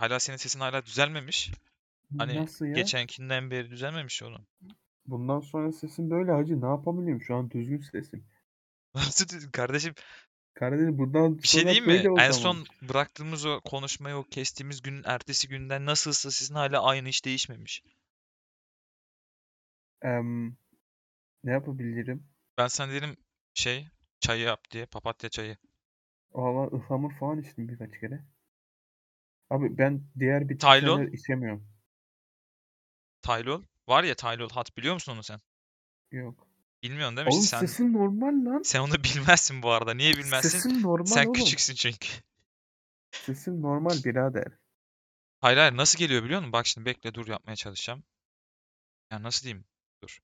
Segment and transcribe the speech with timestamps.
[0.00, 1.50] Hala senin sesin hala düzelmemiş.
[2.18, 2.76] Hani Nasıl ya?
[2.76, 4.46] geçenkinden beri düzelmemiş oğlum.
[5.06, 6.60] Bundan sonra sesim böyle hacı.
[6.60, 7.22] Ne yapabilirim?
[7.22, 8.24] Şu an düzgün sesim.
[8.94, 9.94] Nasıl düz- kardeşim
[10.54, 11.92] Kardeşim bundan bir şey sonra diyeyim mi?
[11.92, 12.42] böyle o En zaman.
[12.42, 17.82] son bıraktığımız o konuşmayı o kestiğimiz günün ertesi günden nasılsa sesin hala aynı hiç değişmemiş.
[20.02, 20.56] Em,
[21.44, 22.28] ne yapabilirim?
[22.58, 23.16] Ben sana dedim
[23.54, 23.88] şey
[24.20, 25.56] çayı yap diye papatya çayı.
[26.32, 28.24] Valla ıhlamur falan içtim birkaç kere.
[29.50, 31.00] Abi ben diğer Taylor?
[31.00, 31.68] bitkiler içemiyorum.
[33.22, 33.62] Taylol.
[33.88, 35.40] Var ya Taylol hat biliyor musun onu sen?
[36.12, 36.46] Yok.
[36.82, 37.32] Bilmiyorsun değil mi?
[37.32, 38.62] Oğlum sen sesim normal lan.
[38.62, 39.94] sen onu bilmezsin bu arada.
[39.94, 40.48] Niye bilmezsin?
[40.48, 41.32] Sesim normal Sen oğlum.
[41.32, 42.08] küçüksün çünkü.
[43.12, 44.58] Sesim normal birader.
[45.40, 46.52] Hayır hayır nasıl geliyor biliyor musun?
[46.52, 48.04] Bak şimdi bekle dur yapmaya çalışacağım.
[49.10, 49.64] Ya nasıl diyeyim?
[50.02, 50.18] Dur.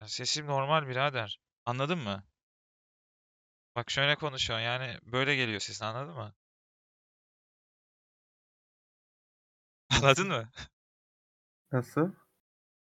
[0.00, 1.40] Ya sesim normal birader.
[1.66, 2.24] Anladın mı?
[3.76, 6.34] Bak şöyle konuşuyorsun yani böyle geliyor sesin anladın mı?
[10.02, 10.48] Anladın mı?
[11.72, 12.12] Nasıl?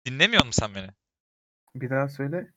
[0.05, 0.89] Dinlemiyor musun sen beni?
[1.75, 2.51] Bir daha söyle.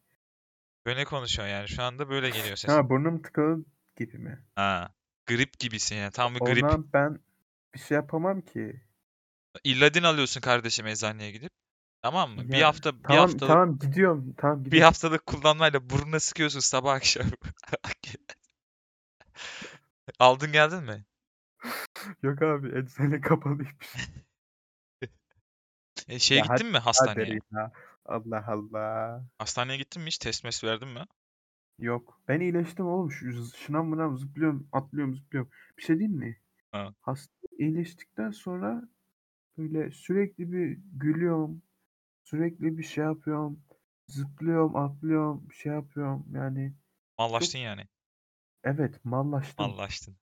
[0.86, 2.72] Böyle konuşuyorsun yani şu anda böyle geliyor sesin.
[2.72, 3.64] Ha burnum tıkalı
[3.96, 4.44] gibi mi?
[4.54, 4.94] Ha.
[5.26, 6.64] Grip gibisin yani tam bir grip.
[6.64, 7.18] Ona ben
[7.74, 8.80] bir şey yapamam ki.
[9.64, 11.50] İlladin alıyorsun kardeşim eczaneye gidip.
[12.02, 12.52] Tamam mı?
[12.52, 14.34] Bir Ya, hafta bir Tamam haftalık tamam gidiyorum.
[14.36, 14.84] Tamam bir gidiyorum.
[14.84, 17.26] haftalık kullanmayla burnuna sıkıyorsun sabah akşam.
[20.18, 21.04] Aldın geldin mi?
[22.22, 23.94] Yok abi eczane kapalıymış.
[26.08, 27.38] E, şeye Ya gittin mi hastaneye?
[27.52, 27.72] ya.
[28.04, 29.24] Allah Allah.
[29.38, 30.18] Hastaneye gittin mi hiç?
[30.18, 31.04] Test mes verdin mi?
[31.78, 32.20] Yok.
[32.28, 33.10] Ben iyileştim oğlum.
[33.10, 35.50] Şu şınav mınav zıplıyorum, atlıyorum, zıplıyorum.
[35.78, 36.40] Bir şey diyeyim mi?
[36.72, 36.94] Ha.
[37.02, 38.82] Hasta iyileştikten sonra
[39.58, 41.62] böyle sürekli bir gülüyorum.
[42.24, 43.60] Sürekli bir şey yapıyorum.
[44.08, 46.26] Zıplıyorum, atlıyorum, bir şey yapıyorum.
[46.34, 46.74] Yani
[47.18, 47.86] Mallaştın yani.
[48.64, 49.66] evet mallaştım.
[49.66, 50.16] Mallaştın.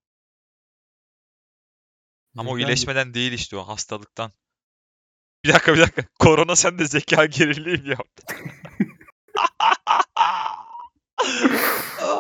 [2.36, 4.32] Ama o iyileşmeden değil işte o hastalıktan.
[5.44, 6.02] Bir dakika bir dakika.
[6.18, 8.34] Korona sende zeka geriliği mi yaptı?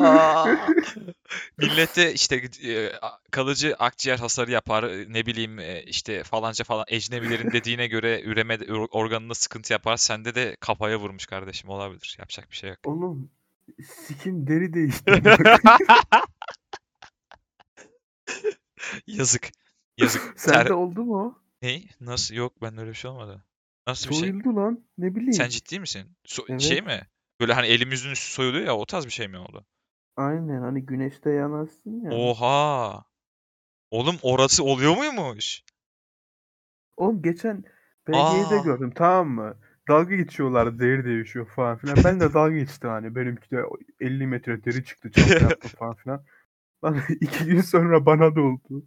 [0.00, 0.46] Aa!
[1.58, 2.92] Millete işte e,
[3.30, 8.54] kalıcı akciğer hasarı yapar e, ne bileyim e, işte falanca falan ecnebilerin dediğine göre üreme
[8.54, 9.96] or- organında sıkıntı yapar.
[9.96, 12.16] Sende de kafaya vurmuş kardeşim olabilir.
[12.18, 12.78] Yapacak bir şey yok.
[12.84, 13.30] Oğlum
[14.06, 15.22] sikim deri değişti.
[19.06, 19.50] Yazık.
[19.98, 20.34] Yazık.
[20.36, 20.70] Sende Ter...
[20.70, 21.43] oldu mu?
[21.64, 21.68] O?
[21.68, 21.82] Ne?
[22.00, 22.34] Nasıl?
[22.34, 23.44] Yok bende öyle bir şey olmadı.
[23.86, 24.28] Nasıl bir şey?
[24.30, 24.84] Soyuldu lan.
[24.98, 25.32] Ne bileyim.
[25.32, 26.16] Sen ciddi misin?
[26.26, 26.86] So- Şey Evet.
[26.86, 27.00] mi?
[27.40, 29.66] Böyle hani elimizin üstü soyuluyor ya o tarz bir şey mi oldu?
[30.16, 32.10] Aynen hani güneşte yanarsın ya.
[32.12, 33.04] Oha.
[33.90, 35.62] Oğlum orası oluyor muymuş?
[36.96, 37.64] Oğlum geçen
[38.12, 38.62] Aa.
[38.64, 39.58] gördüm tamam mı?
[39.88, 41.96] Dalga geçiyorlar deri değişiyor falan filan.
[42.04, 43.62] Ben de dalga geçtim hani benimki de
[44.00, 46.24] 50 metre deri çıktı çok yaptım falan filan.
[46.84, 48.86] Lan iki gün sonra bana da oldu.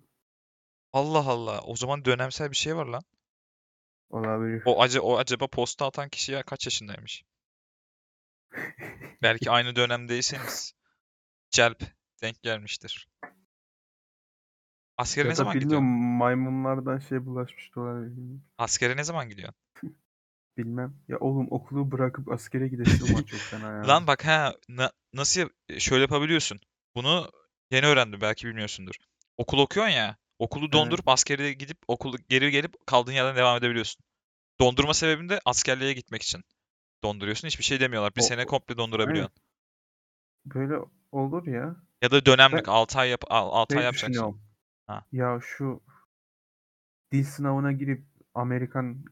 [0.94, 1.62] Allah Allah.
[1.62, 3.03] O zaman dönemsel bir şey var lan.
[4.09, 4.62] Olabilir.
[4.66, 7.24] O, aca- o acaba posta atan kişi ya kaç yaşındaymış?
[9.22, 10.74] Belki aynı dönemdeyseniz
[11.50, 11.84] celp
[12.22, 13.08] denk gelmiştir.
[14.97, 16.18] Askere ne Ya da zaman bilmiyorum gidiyorsun?
[16.18, 18.40] maymunlardan şey bulaşmış olabilir.
[18.58, 19.56] Askere ne zaman gidiyorsun?
[20.58, 20.94] Bilmem.
[21.08, 23.88] Ya oğlum okulu bırakıp askere gidesim var çok fena ya.
[23.88, 26.59] Lan bak ha na- nasıl yap- şöyle yapabiliyorsun.
[26.96, 27.31] Bunu
[27.72, 28.96] yeni öğrendim belki bilmiyorsundur.
[29.38, 30.18] Okul okuyorsun ya.
[30.40, 34.03] Okulu dondurup askere gidip okulu geri gelip kaldığın yerden devam edebiliyorsun.
[34.62, 36.44] Dondurma sebebim de askerliğe gitmek için.
[37.03, 37.48] Donduruyorsun.
[37.48, 38.16] Hiçbir şey demiyorlar.
[38.16, 39.36] Bir O- sene komple dondurabiliyorsun.
[40.46, 40.80] Böyle
[41.12, 41.76] olur ya.
[42.02, 43.96] Ya da dönemlik 6 ay yap 6 ay Şey yapacaksın.
[43.96, 44.42] düşünüyorum.
[44.88, 45.06] Ha.
[45.12, 45.81] Ya şu
[47.12, 49.06] dil sınavına girip Amerikan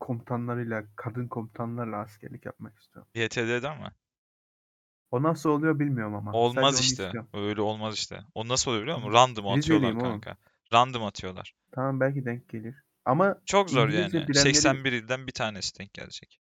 [0.00, 3.10] komutanlarıyla, kadın komutanlarla askerlik yapmak istiyorum.
[3.14, 3.90] YTD'den mi?
[5.10, 6.32] O nasıl oluyor bilmiyorum ama.
[6.32, 7.02] Sadece Olmaz onu işte.
[7.02, 7.30] istiyorum.
[7.34, 8.20] Öyle olmaz işte.
[8.34, 9.12] O nasıl oluyor biliyor musun?
[9.12, 10.20] Random atıyorlar Rizeliyim oğlum.
[10.20, 10.36] kanka.
[10.72, 11.54] Random atıyorlar.
[11.72, 12.74] Tamam belki denk gelir.
[13.04, 14.28] Ama Çok zor İngilizce yani.
[14.28, 16.40] bilenleri- 81 ilden bir tanesi denk gelecek.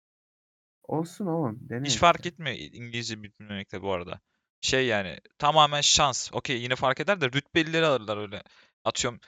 [0.84, 1.59] olsun oğlum.
[1.70, 4.22] Dene Hiç fark etmiyor İngilizce bilmemekte bu arada.
[4.62, 6.34] Şey yani tamamen şans.
[6.34, 8.44] Okey yine fark eder de rütbelileri alırlar öyle.
[8.84, 9.20] Atıyorum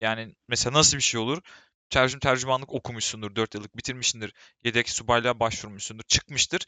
[0.00, 1.42] yani mesela nasıl bir şey olur?
[1.90, 4.34] Tercüm tercümanlık okumuşsundur 4 yıllık bitirmişsindir.
[4.64, 6.04] Yedek subaylığa başvurmuşsundur.
[6.08, 6.66] Çıkmıştır.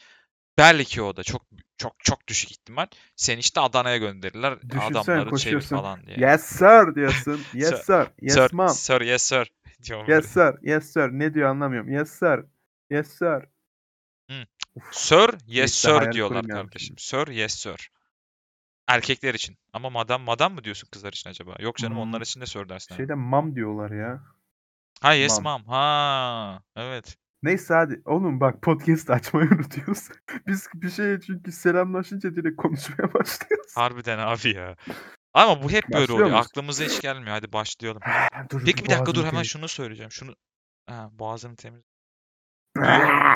[0.59, 1.43] Belki o da çok
[1.79, 2.87] çok çok düşük ihtimal.
[3.17, 4.63] Seni işte Adana'ya gönderirler.
[4.63, 6.17] Düşünsene Adamları çevir falan diye.
[6.17, 7.41] Yes sir diyorsun.
[7.55, 8.07] Yes sir.
[8.23, 8.69] Yes sir, ma'am.
[8.69, 9.53] sir, yes sir.
[9.83, 10.55] Diyorum Yes sir.
[10.63, 11.09] Yes sir.
[11.13, 11.91] Ne diyor anlamıyorum.
[11.93, 12.41] Yes sir.
[12.91, 13.45] Yes sir.
[14.77, 14.95] Uf.
[14.95, 16.99] Sir, yes Neyse, sir diyorlar kardeşim.
[16.99, 17.91] Sir, yes sir.
[18.89, 19.57] Erkekler için.
[19.73, 21.55] Ama madam madam mı diyorsun kızlar için acaba?
[21.59, 22.23] Yok canım onlar Hmm.
[22.23, 22.97] için de sir dersin.
[22.97, 24.21] Şeyde mam diyorlar ya.
[25.01, 25.43] Ha yes mom.
[25.45, 25.65] mom.
[25.65, 27.17] Ha evet.
[27.45, 28.03] Neyse hadi.
[28.05, 30.09] Oğlum bak podcast açmayı unutuyoruz.
[30.47, 33.77] Biz bir şeye çünkü selamlaşınca direkt konuşmaya başlıyoruz.
[33.77, 34.77] Harbiden abi ya.
[35.35, 36.33] Ama bu hep böyle oluyor.
[36.33, 37.31] Aklımıza hiç gelmiyor.
[37.31, 38.03] Hadi başlayalım.
[38.51, 40.11] Dur Peki bir dakika dur hemen şunu söyleyeceğim.
[40.11, 40.37] Şunu
[40.89, 41.83] ha, boğazını temiz.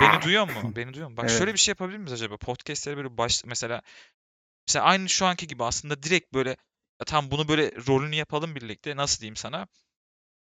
[0.01, 0.75] Beni duyuyor mu?
[0.75, 1.17] Beni duyuyor mu?
[1.17, 1.53] Bak şöyle Evet.
[1.53, 2.37] bir şey yapabilir miyiz acaba?
[2.37, 3.81] Podcast'lere böyle baş mesela
[4.67, 8.95] mesela aynı şu anki gibi aslında direkt böyle ya tamam bunu böyle rolünü yapalım birlikte.
[8.95, 9.67] Nasıl diyeyim sana?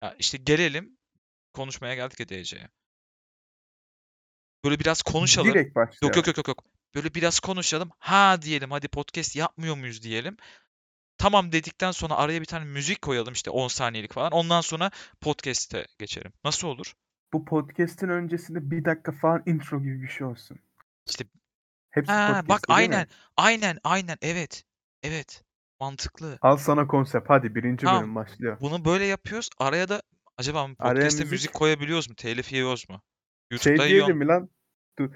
[0.04, 0.98] Ya işte gelelim
[1.54, 2.70] konuşmaya geldik ya DC'ye.
[4.66, 5.54] Böyle biraz konuşalım.
[5.54, 6.18] Direkt başlayalım.
[6.18, 6.64] yok yok yok yok.
[6.96, 7.92] Böyle biraz konuşalım.
[8.00, 10.38] Ha diyelim hadi podcast yapmıyor muyuz diyelim.
[11.18, 14.32] Tamam dedikten sonra araya bir tane müzik koyalım işte 10 saniyelik falan.
[14.32, 16.34] Ondan sonra podcast'e geçelim.
[16.44, 16.94] Nasıl olur?
[17.34, 20.60] Bu podcast'in öncesinde bir dakika falan intro gibi bir şey olsun.
[21.08, 21.26] İşte
[21.90, 22.96] Hepsi ha bak değil mi?
[22.96, 23.08] aynen.
[23.38, 24.64] Aynen aynen evet.
[25.04, 25.44] Evet.
[25.80, 26.38] Mantıklı.
[26.42, 27.30] Al sana konsept.
[27.30, 28.02] Hadi birinci Tamam.
[28.02, 28.58] bölüm başlıyor.
[28.62, 29.50] Bunu böyle yapıyoruz.
[29.60, 30.02] Araya da
[30.38, 31.32] acaba podcast'te müzik...
[31.32, 32.16] müzik- koyabiliyoruz mu?
[32.16, 33.02] Telif yiyoruz mu?
[33.52, 34.18] Şey YouTube'da diyelim yiyor.
[34.18, 34.50] mi lan?
[35.00, 35.10] Dur.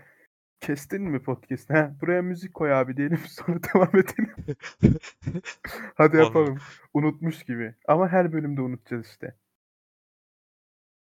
[0.60, 1.70] Kestin mi podcast?
[1.70, 4.36] He, buraya müzik koy abi diyelim sonra devam edelim.
[5.96, 6.60] Hadi yapalım.
[6.94, 7.76] Unutmuş gibi.
[7.88, 9.36] Ama her bölümde unutacağız işte.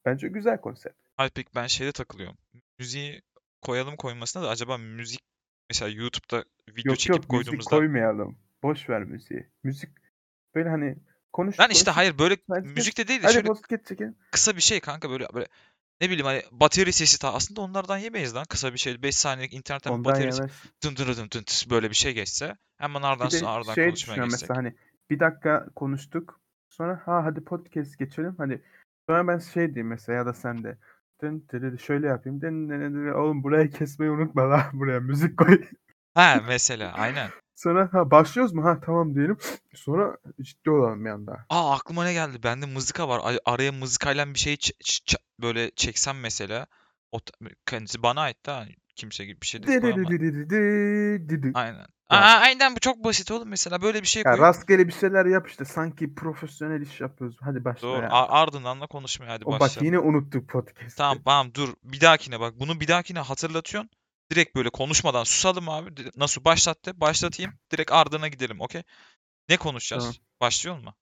[0.04, 0.96] Bence güzel konsept.
[1.16, 2.36] Hayır peki ben şeyde takılıyorum.
[2.78, 3.22] Müziği
[3.62, 5.20] koyalım koymasına da acaba müzik
[5.70, 8.38] mesela YouTube'da video Yok çekip yok müzik koyduğumuzda koymayalım.
[8.62, 9.46] Boş ver müziği.
[9.64, 9.90] Müzik
[10.54, 10.96] böyle hani
[11.32, 14.16] konuş Lan işte hayır böyle Bence- müzik de değil de şöyle podcast çekelim.
[14.30, 15.46] kısa bir şey kanka böyle böyle
[16.00, 19.54] ne bileyim hani bateri sesi ta aslında onlardan yemeyiz lan kısa bir şey 5 saniyelik
[19.54, 20.52] internetten bir Ondan bateri sesi yemez.
[20.84, 23.84] dın dın dın dın tıs böyle bir şey geçse hemen ardından Bir de ardından şey
[23.84, 24.48] konuşmaya düşünüyorum geçsek.
[24.50, 24.74] mesela hani
[25.10, 26.40] bir dakika konuştuk.
[26.70, 28.34] Sonra ha hadi podcast geçelim.
[28.38, 28.62] Hadi
[29.08, 30.78] sonra ben şey diyeyim mesela ya da sen de.
[31.22, 32.40] Dın dın şöyle yapayım.
[32.40, 33.12] Dın dın dın.
[33.14, 34.70] Oğlum burayı kesmeyi unutma la.
[34.72, 35.64] Buraya müzik koy.
[36.14, 37.30] Ha mesela aynen.
[37.56, 38.64] Sonra ha başlıyoruz mu?
[38.64, 39.36] Ha tamam diyelim.
[39.74, 41.46] Sonra ciddi olalım bir anda.
[41.48, 42.42] Aa aklıma ne geldi?
[42.42, 43.20] Bende mızıka var.
[43.24, 46.66] Ay- Araya mızıkayla bir şey ç- ç- ç- böyle çeksem mesela.
[47.12, 47.20] O
[47.66, 49.66] kendisi bana ait hani kimse gibi bir şey de.
[49.66, 51.52] Dididididididi.
[51.54, 51.86] Aynen.
[52.10, 55.48] Aa, aynen bu çok basit oğlum mesela böyle bir şey koyup rastgele bir şeyler yap
[55.48, 55.64] işte.
[55.64, 57.36] Sanki profesyonel iş yapıyoruz.
[57.40, 58.10] Hadi başla doğru ya.
[58.10, 59.86] a- ardından da konuşmaya hadi O bak başlayalım.
[59.86, 60.96] yine unuttuk podcast'ı.
[60.96, 63.90] Tamam tamam dur bir dahakine bak bunu bir dahakine hatırlatıyorsun.
[64.30, 65.90] Direkt böyle konuşmadan susalım abi.
[66.16, 67.00] Nasıl başlattı?
[67.00, 67.52] Başlatayım.
[67.72, 68.82] Direkt ardına gidelim okey.
[69.48, 70.02] Ne konuşacağız?
[70.02, 70.16] Tamam.
[70.40, 70.94] Başlıyor mu?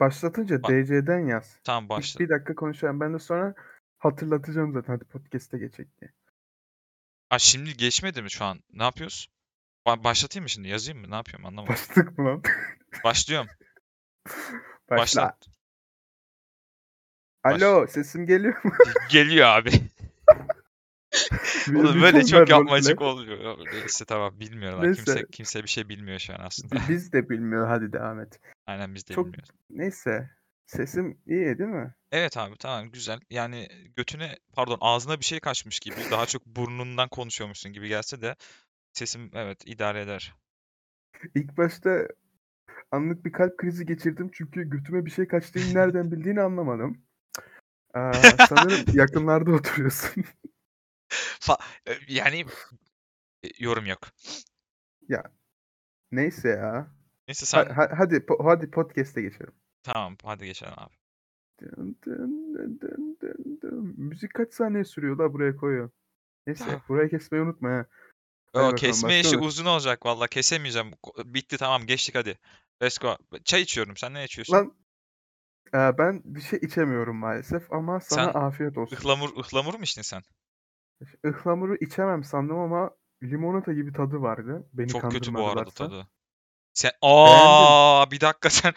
[0.00, 0.70] Başlatınca Bak.
[0.70, 1.58] DC'den yaz.
[1.64, 2.20] Tamam başla.
[2.20, 3.00] Bir dakika konuşalım.
[3.00, 3.54] Ben de sonra
[3.98, 4.92] hatırlatacağım zaten.
[4.92, 6.12] Hadi podcast'e geçecek diye.
[7.30, 8.60] Aa, şimdi geçmedi mi şu an?
[8.72, 9.28] Ne yapıyoruz?
[9.86, 10.68] Ba- başlatayım mı şimdi?
[10.68, 11.10] Yazayım mı?
[11.10, 11.74] Ne yapıyorum anlamadım.
[11.74, 12.42] Başladık mı lan?
[13.04, 13.48] Başlıyorum.
[14.90, 14.98] Başla.
[14.98, 15.46] Başlat.
[17.44, 18.72] Alo sesim geliyor mu?
[19.10, 19.70] Geliyor abi.
[21.70, 23.58] Oğlum böyle çok yapmacık olmuyor.
[23.72, 24.94] Neyse tamam bilmiyorlar.
[24.94, 25.26] Kimse Neyse.
[25.32, 26.74] kimse bir şey bilmiyor şu an aslında.
[26.74, 27.68] Bi- Biz de bilmiyor.
[27.68, 28.40] Hadi devam et.
[28.66, 29.50] Aynen biz de Çok- bilmiyoruz.
[29.70, 30.30] Neyse.
[30.66, 31.94] Sesim iyi değil mi?
[32.12, 33.20] Evet abi tamam güzel.
[33.30, 38.36] Yani götüne pardon ağzına bir şey kaçmış gibi daha çok burnundan konuşuyormuşsun gibi gelse de
[38.92, 40.34] sesim evet idare eder.
[41.34, 42.08] İlk başta
[42.90, 44.30] anlık bir kalp krizi geçirdim.
[44.32, 46.98] Çünkü götüme bir şey kaçtığını nereden bildiğini anlamadım.
[47.94, 48.12] Aa,
[48.48, 50.24] sanırım yakınlarda oturuyorsun.
[52.08, 52.44] Yani
[53.44, 54.00] e, yorum yok.
[56.12, 56.94] Neyse ya.
[57.28, 59.52] Neyse sen ha- hadi po- hadi podcast'e geçelim.
[59.82, 60.94] tamam hadi geçelim abi.
[61.60, 63.94] Dın dın dın dın dın dın.
[63.96, 65.90] Müzik kaç saniye sürüyor la buraya koyuyor.
[66.46, 66.82] Neyse Tamam.
[66.88, 67.86] buraya kesmeyi unutma ha.
[68.52, 70.92] Hadi O bakalım, kesme işi uzun olacak valla kesemeyeceğim.
[71.24, 72.38] Bitti tamam geçtik hadi.
[72.82, 73.16] Let's go.
[73.44, 73.96] Çay içiyorum.
[73.96, 74.54] Sen ne içiyorsun?
[74.54, 74.74] Lan
[75.74, 78.96] e, ben bir şey içemiyorum maalesef ama sana Sen afiyet olsun.
[78.96, 80.22] Ihlamur, ıhlamur mu içtin sen?
[81.24, 82.90] Ihlamuru içemem sandım ama
[83.22, 84.68] limonata gibi tadı vardı.
[84.72, 85.88] Beni Çok kötü bu arada kandırmadılarsa.
[85.88, 86.08] tadı.
[86.74, 88.72] Sen aa bir dakika sen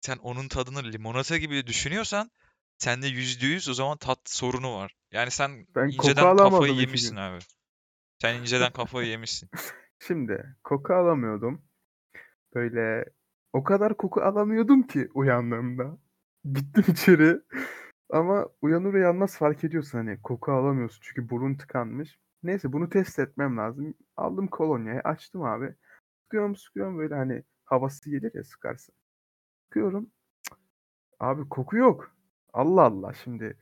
[0.00, 2.30] sen onun tadını limonata gibi düşünüyorsan
[2.78, 4.96] sende yüzde yüz o zaman tat sorunu var.
[5.12, 7.38] Yani sen Ben inceden kafayı yemişsin abi.
[8.20, 9.50] Sen inceden kafayı yemişsin.
[10.06, 11.62] Şimdi koku alamıyordum.
[12.54, 13.04] Böyle
[13.52, 15.98] o kadar koku alamıyordum ki uyandığımda.
[16.52, 17.40] Gittim içeri.
[18.14, 22.18] Ama uyanır uyanmaz fark ediyorsun hani koku alamıyorsun çünkü burun tıkanmış.
[22.42, 23.94] Neyse bunu test etmem lazım.
[24.16, 25.74] Aldım kolonyayı açtım abi.
[26.22, 28.94] Sıkıyorum sıkıyorum böyle hani havası gelir ya sıkarsın.
[29.64, 30.10] Sıkıyorum.
[31.20, 32.16] Abi koku yok.
[32.52, 33.56] Allah Allah şimdi.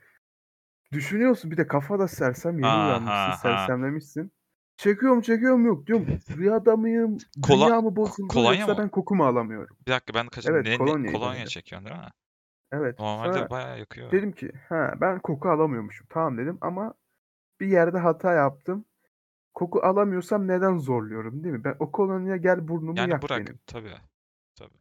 [0.93, 4.33] Düşünüyorsun bir de kafada sersem yeni Ha, uyanmışsın sersemlemişsin.
[4.77, 6.07] Çekiyorum çekiyorum yok diyorum.
[6.37, 7.19] Rüyada mıyım?
[7.43, 8.79] Kola- Dünya mı bozuldu kolonya yoksa mı?
[8.79, 9.77] ben koku mu alamıyorum?
[9.87, 10.57] Bir dakika ben kaçırdım.
[10.57, 11.45] Evet, ne, kolonya denedim.
[11.45, 12.07] çekiyorsun değil mi?
[12.73, 12.99] Evet.
[12.99, 14.13] Normalde Sonra bayağı yakıyor.
[14.13, 16.07] dedim ki ha ben koku alamıyormuşum.
[16.11, 16.95] Tamam dedim ama
[17.61, 18.85] bir yerde hata yaptım.
[19.55, 21.65] Koku alamıyorsam neden zorluyorum değil mi?
[21.65, 23.59] Ben o kolonyaya gel burnumu Yani yak bırak benim.
[23.67, 23.95] tabii.
[24.59, 24.79] Tabii.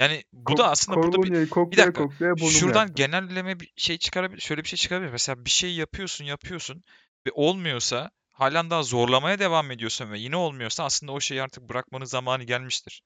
[0.00, 2.94] Yani bu da aslında burada bir kolonyayı koklaya dakika, koklaya burnumu Şuradan yaktım.
[2.94, 4.40] genelleme bir şey çıkarabilir.
[4.40, 5.12] Şöyle bir şey çıkarabilir.
[5.12, 6.84] Mesela bir şey yapıyorsun, yapıyorsun
[7.26, 12.04] ve olmuyorsa halen daha zorlamaya devam ediyorsun ve yine olmuyorsa aslında o şeyi artık bırakmanın
[12.04, 13.02] zamanı gelmiştir.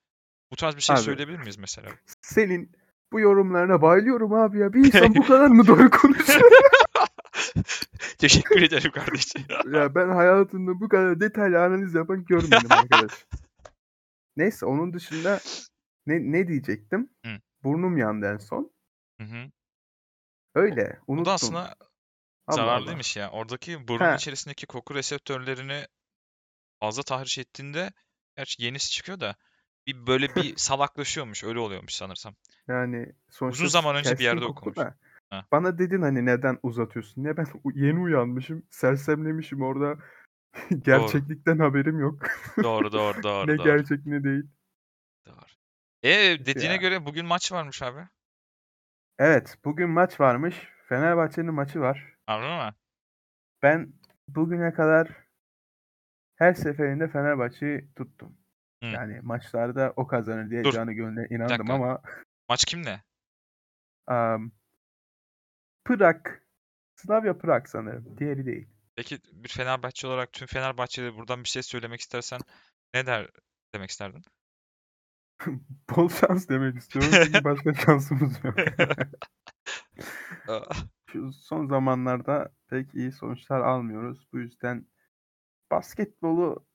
[0.51, 1.03] Bu tarz bir şey Abi.
[1.03, 1.91] söyleyebilir miyiz mesela?
[2.23, 2.73] Senin
[3.13, 4.73] bu yorumlarına bayılıyorum abi ya.
[4.73, 6.51] Bir insan bu kadar mı doğru konuşuyor?
[8.19, 9.43] Teşekkür ederim kardeşim.
[9.73, 13.27] ya ben hayatımda bu kadar detaylı analiz yapan görmedim arkadaş.
[14.37, 15.41] Neyse onun dışında
[16.07, 17.11] ne, ne diyecektim?
[17.27, 17.31] Hı.
[17.65, 18.71] Burnum yandı en son.
[19.21, 19.51] Hı hı.
[20.55, 20.99] Öyle.
[21.09, 21.25] Bu Unuttum.
[21.27, 21.75] da aslında Allah
[22.47, 22.57] Allah.
[22.57, 23.31] zararlıymış ya.
[23.31, 24.15] Oradaki burnun He.
[24.15, 25.87] içerisindeki koku reseptörlerini
[26.81, 27.93] fazla tahriş ettiğinde
[28.37, 29.37] gerçi yenisi çıkıyor da
[29.87, 31.45] bir böyle bir salaklaşıyormuş.
[31.45, 32.35] Öyle oluyormuş sanırsam.
[32.69, 34.77] Yani sonuçta Uzun zaman önce bir yerde okumuş.
[34.77, 34.95] da.
[35.31, 35.47] Ha.
[35.53, 37.37] Bana dedin hani neden uzatıyorsun diye.
[37.37, 38.63] Ben yeni uyanmışım.
[38.71, 39.97] Sersemlemişim orada.
[40.85, 42.23] Gerçeklikten haberim yok.
[42.63, 43.65] Doğru doğru doğru ne doğru.
[43.65, 44.45] gerçek ne değil.
[45.27, 45.37] doğru.
[46.03, 46.11] E
[46.47, 46.77] dediğine Ya.
[46.77, 48.01] göre bugün maç varmış abi.
[49.19, 50.69] Evet bugün maç varmış.
[50.89, 52.15] Fenerbahçe'nin maçı var.
[52.27, 52.75] Anladın mı?
[53.63, 53.93] Ben
[54.29, 55.09] bugüne kadar
[56.37, 58.37] her seferinde Fenerbahçe'yi tuttum.
[58.83, 58.87] Hı.
[58.87, 62.03] Yani maçlarda o kazanır diye Dur, canı gönülden inandım ama
[62.49, 63.03] Maç kimle?
[64.07, 64.53] am,
[65.85, 66.27] Prag,
[66.95, 68.19] Slavia Prag sanırım.
[68.19, 68.69] Diğeri değil.
[68.97, 72.41] Peki bir Fenerbahçe olarak tüm Fenerbahçe'de buradan bir şey söylemek istersen
[72.95, 73.31] ne der
[73.75, 74.23] demek isterdin?
[75.97, 78.59] Bol şans demek istiyorum çünkü başka şansımız yok.
[80.49, 80.75] Aa,
[81.13, 84.27] Şu son zamanlarda pek iyi sonuçlar almıyoruz.
[84.33, 84.87] Bu yüzden
[85.71, 86.67] basketbolu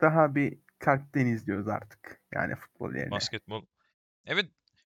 [0.00, 2.20] daha bir kalpten izliyoruz artık.
[2.32, 3.10] Yani futbol yerine.
[3.10, 3.66] Basketbol.
[4.26, 4.46] Evet.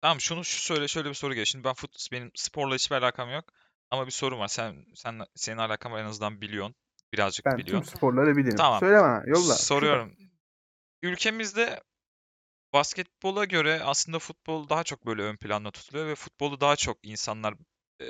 [0.01, 1.47] Tamam şunu şu söyle şöyle bir soru geliyor.
[1.47, 3.45] Şimdi ben fut benim sporla hiçbir alakam yok.
[3.91, 4.49] Ama bir sorum var.
[4.49, 6.75] Sen sen senin alakan var en azından biliyorsun.
[7.13, 7.97] Birazcık Ben tüm biliyorsun.
[7.97, 8.57] sporları bilirim.
[8.57, 8.81] Tamam.
[8.81, 9.55] Söyle bana yolla.
[9.55, 10.17] Soruyorum.
[11.03, 11.83] Ülkemizde
[12.73, 17.55] basketbola göre aslında futbol daha çok böyle ön planda tutuluyor ve futbolu daha çok insanlar
[18.01, 18.07] e,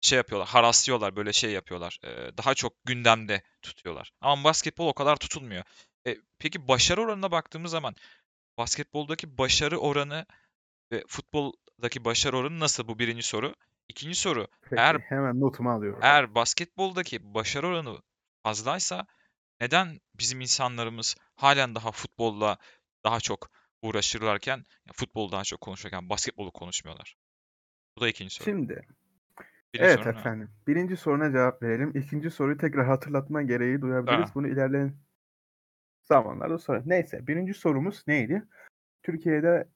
[0.00, 1.98] şey yapıyorlar, haraslıyorlar, böyle şey yapıyorlar.
[2.04, 4.12] e, daha çok gündemde tutuyorlar.
[4.20, 5.64] Ama basketbol o kadar tutulmuyor.
[6.06, 7.94] E, peki başarı oranına baktığımız zaman
[8.58, 10.26] basketboldaki başarı oranı
[10.92, 12.88] ve futboldaki başarı oranı nasıl?
[12.88, 13.54] Bu birinci soru.
[13.88, 14.46] İkinci soru.
[14.62, 16.00] Peki, Eğer hemen notumu alıyorum.
[16.02, 17.98] eğer basketboldaki başarı oranı
[18.42, 19.06] fazlaysa
[19.60, 22.58] neden bizim insanlarımız halen daha futbolla
[23.04, 23.50] daha çok
[23.82, 27.16] uğraşırlarken, ya futbolu daha çok konuşurken basketbolu konuşmuyorlar?
[27.96, 28.44] Bu da ikinci soru.
[28.44, 28.82] Şimdi
[29.74, 30.10] Birinci evet ne?
[30.10, 30.50] efendim.
[30.66, 31.92] Birinci soruna cevap verelim.
[31.94, 34.06] İkinci soruyu tekrar hatırlatma gereği duyabiliriz.
[34.06, 34.30] Tamam.
[34.34, 34.94] Bunu ilerleyen
[36.08, 36.82] zamanlarda sonra.
[36.86, 38.42] Neyse birinci sorumuz neydi?
[39.02, 39.68] Türkiye'de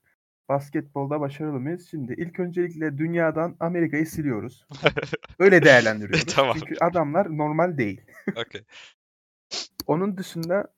[0.48, 1.88] basketbolda başarılı mıyız?
[1.90, 4.66] Şimdi ilk öncelikle dünyadan Amerika'yı siliyoruz.
[5.38, 6.26] Öyle değerlendiriyoruz.
[6.34, 6.56] Tamam.
[6.58, 8.00] Çünkü adamlar normal değil.
[8.36, 8.64] Okey.
[9.86, 10.74] Onun dışında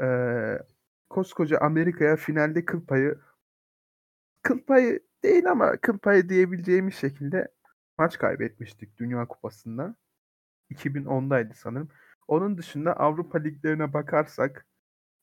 [0.00, 0.58] eee,
[1.10, 3.18] koskoca Amerika'ya finalde kıl payı
[4.42, 7.48] kıl payı değil ama kıl payı diyebileceğimiz şekilde
[7.98, 9.94] maç kaybetmiştik Dünya Kupası'nda.
[10.70, 11.88] 2010'daydı sanırım.
[12.30, 14.66] Onun dışında Avrupa liglerine bakarsak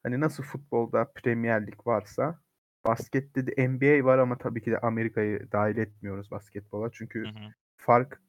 [0.04, 2.40] hani nasıl futbolda Premier Lig varsa
[2.86, 6.90] baskette de NBA var ama tabii ki de Amerika'yı dahil etmiyoruz basketbola.
[6.92, 7.54] Çünkü Hı hı.
[7.78, 8.22] fark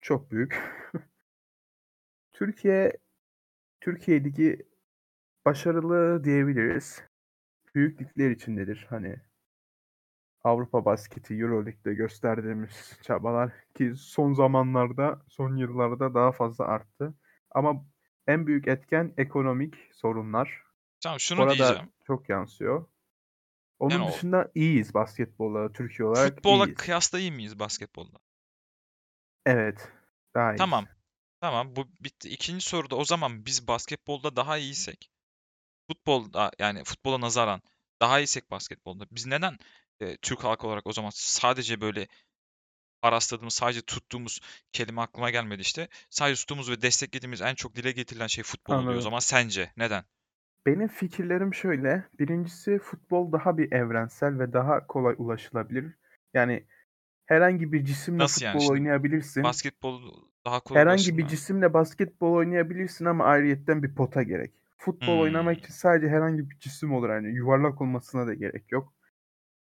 [0.00, 0.62] çok büyük.
[2.32, 2.92] Türkiye
[3.80, 4.66] Türkiye Ligi
[5.44, 7.04] başarılı diyebiliriz.
[7.74, 8.86] Büyük ligler içindedir.
[8.90, 9.16] Hani
[10.44, 17.14] Avrupa basketi Euroleague'de gösterdiğimiz çabalar ki son zamanlarda, son yıllarda daha fazla arttı.
[17.50, 17.84] Ama
[18.26, 20.62] en büyük etken ekonomik sorunlar.
[21.00, 21.92] Tamam şunu Burada diyeceğim.
[22.06, 22.86] çok yansıyor.
[23.78, 26.78] Onun Yani o- dışında iyiyiz basketbolla, Türkiye olarak Futbola iyiyiz.
[26.78, 28.18] kıyasla iyi miyiz basketbolda?
[29.46, 29.88] Evet,
[30.34, 30.58] daha iyiyiz.
[30.58, 30.86] Tamam.
[31.40, 32.28] Tamam bu bitti.
[32.28, 35.10] İkinci soruda o zaman biz basketbolda daha iyiysek
[35.88, 37.62] futbolda yani futbola nazaran
[38.02, 39.58] daha iyiysek basketbolda biz neden
[40.00, 42.08] e, Türk halkı olarak o zaman sadece böyle
[43.02, 44.40] arasladığımız sadece tuttuğumuz
[44.72, 45.88] kelime aklıma gelmedi işte.
[46.10, 48.96] Sadece tuttuğumuz ve desteklediğimiz en çok dile getirilen şey futbol oluyor.
[48.98, 49.00] O Anladım.
[49.00, 50.04] zaman sence neden?
[50.66, 52.04] Benim fikirlerim şöyle.
[52.18, 55.94] Birincisi futbol daha bir evrensel ve daha kolay ulaşılabilir.
[56.34, 56.66] Yani
[57.26, 58.52] herhangi bir cisimle Nasıl yani?
[58.52, 59.42] futbol Şimdi oynayabilirsin.
[59.44, 60.02] Basketbol
[60.44, 64.52] daha kolay Herhangi bir cisimle basketbol oynayabilirsin ama ayrıyetten bir pota gerek.
[64.78, 65.62] Futbol oynamak Hmm.
[65.64, 67.10] için sadece herhangi bir cisim olur.
[67.10, 68.92] Yani yuvarlak olmasına da gerek yok.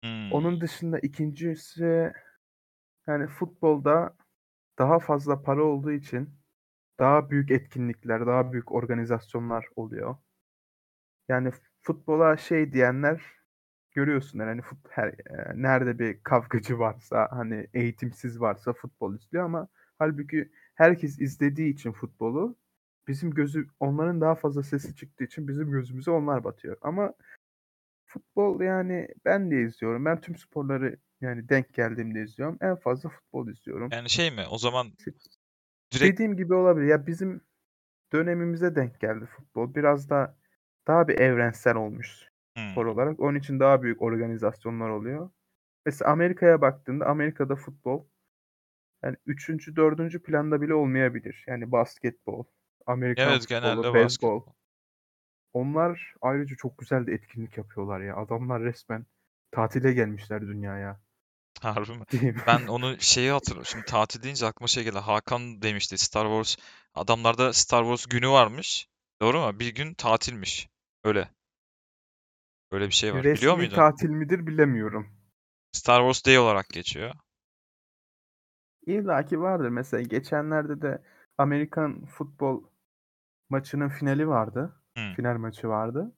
[0.03, 0.31] Hmm.
[0.31, 2.13] Onun dışında ikincisi
[3.07, 4.15] yani futbolda
[4.79, 6.29] daha fazla para olduğu için
[6.99, 10.17] daha büyük etkinlikler, daha büyük organizasyonlar oluyor.
[11.29, 13.21] Yani futbola şey diyenler
[13.91, 19.67] görüyorsun yani fut, her, e, nerede bir kavgacı varsa hani eğitimsiz varsa futbol izliyor ama
[19.99, 22.57] halbuki herkes izlediği için futbolu
[23.07, 26.77] bizim gözü onların daha fazla sesi çıktığı için bizim gözümüze onlar batıyor.
[26.81, 27.13] Ama
[28.05, 30.05] futbol yani ben de izliyorum.
[30.05, 32.57] Ben tüm sporları yani denk geldiğimde izliyorum.
[32.61, 33.89] En fazla futbol izliyorum.
[33.91, 34.43] Yani şey mi?
[34.49, 34.91] O zaman
[35.93, 36.87] direkt Dediğim gibi olabilir.
[36.87, 37.41] Ya bizim
[38.13, 39.75] dönemimize denk geldi futbol.
[39.75, 40.37] Biraz da
[40.87, 42.71] daha bir evrensel olmuş Hımm.
[42.71, 43.19] spor olarak.
[43.19, 45.29] Onun için daha büyük organizasyonlar oluyor.
[45.85, 48.05] Mesela Amerika'ya baktığında Amerika'da futbol
[49.03, 49.75] yani 3.
[49.75, 50.19] 4.
[50.19, 51.43] planda bile olmayabilir.
[51.47, 52.43] Yani basketbol,
[52.85, 54.03] Amerikan Evet, futbolu, beyzbol.
[54.03, 54.53] basketbol.
[55.53, 58.15] Onlar ayrıca çok güzel de etkinlik yapıyorlar ya.
[58.15, 59.05] Adamlar resmen
[59.51, 60.99] tatile gelmişler dünyaya.
[61.61, 62.05] Harbi mi?
[62.47, 63.65] Ben onu şeyi hatırlıyorum.
[63.65, 64.97] Şimdi tatil deyince aklıma şey geldi.
[64.97, 66.57] Hakan demişti Star Wars.
[66.95, 68.87] Adamlarda Star Wars günü varmış.
[69.21, 69.59] Doğru mu?
[69.59, 70.69] Bir gün tatilmiş.
[71.03, 71.29] Öyle.
[72.71, 73.23] Öyle bir şey var.
[73.23, 73.75] Biliyor Resmi muydun?
[73.75, 75.07] tatil midir bilemiyorum.
[75.71, 77.13] Star Wars Day olarak geçiyor.
[78.85, 79.69] İlla ki vardır.
[79.69, 81.01] Mesela geçenlerde de
[81.37, 82.63] Amerikan futbol
[83.49, 84.81] maçının finali vardı.
[84.97, 85.13] Hımm.
[85.13, 86.15] Final maçı vardı.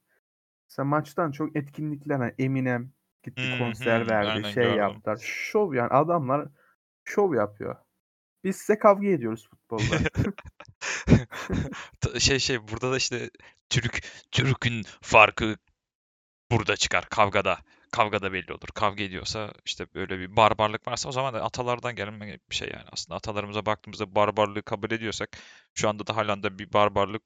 [0.69, 2.91] Mesela maçtan çok etkinlikler hani Eminem
[3.23, 4.07] gitti Hı konser hı.
[4.07, 4.77] verdi, Aynen şey gördüm.
[4.77, 5.17] yaptılar.
[5.23, 6.47] Şov yani adamlar
[7.05, 7.75] şov yapıyor.
[8.43, 9.95] Biz size kavga ediyoruz futbolda.
[12.19, 13.29] Şey şey burada da işte
[13.69, 15.57] Türk Türk'ün farkı
[16.51, 17.57] burada çıkar kavgada.
[17.91, 18.67] Kavgada belli olur.
[18.75, 22.85] Kavga ediyorsa işte böyle bir barbarlık varsa o zaman da atalardan gelen bir şey yani
[22.91, 23.15] aslında.
[23.17, 25.29] Atalarımıza baktığımızda barbarlığı kabul ediyorsak
[25.75, 27.23] şu anda da hâlen de bir barbarlık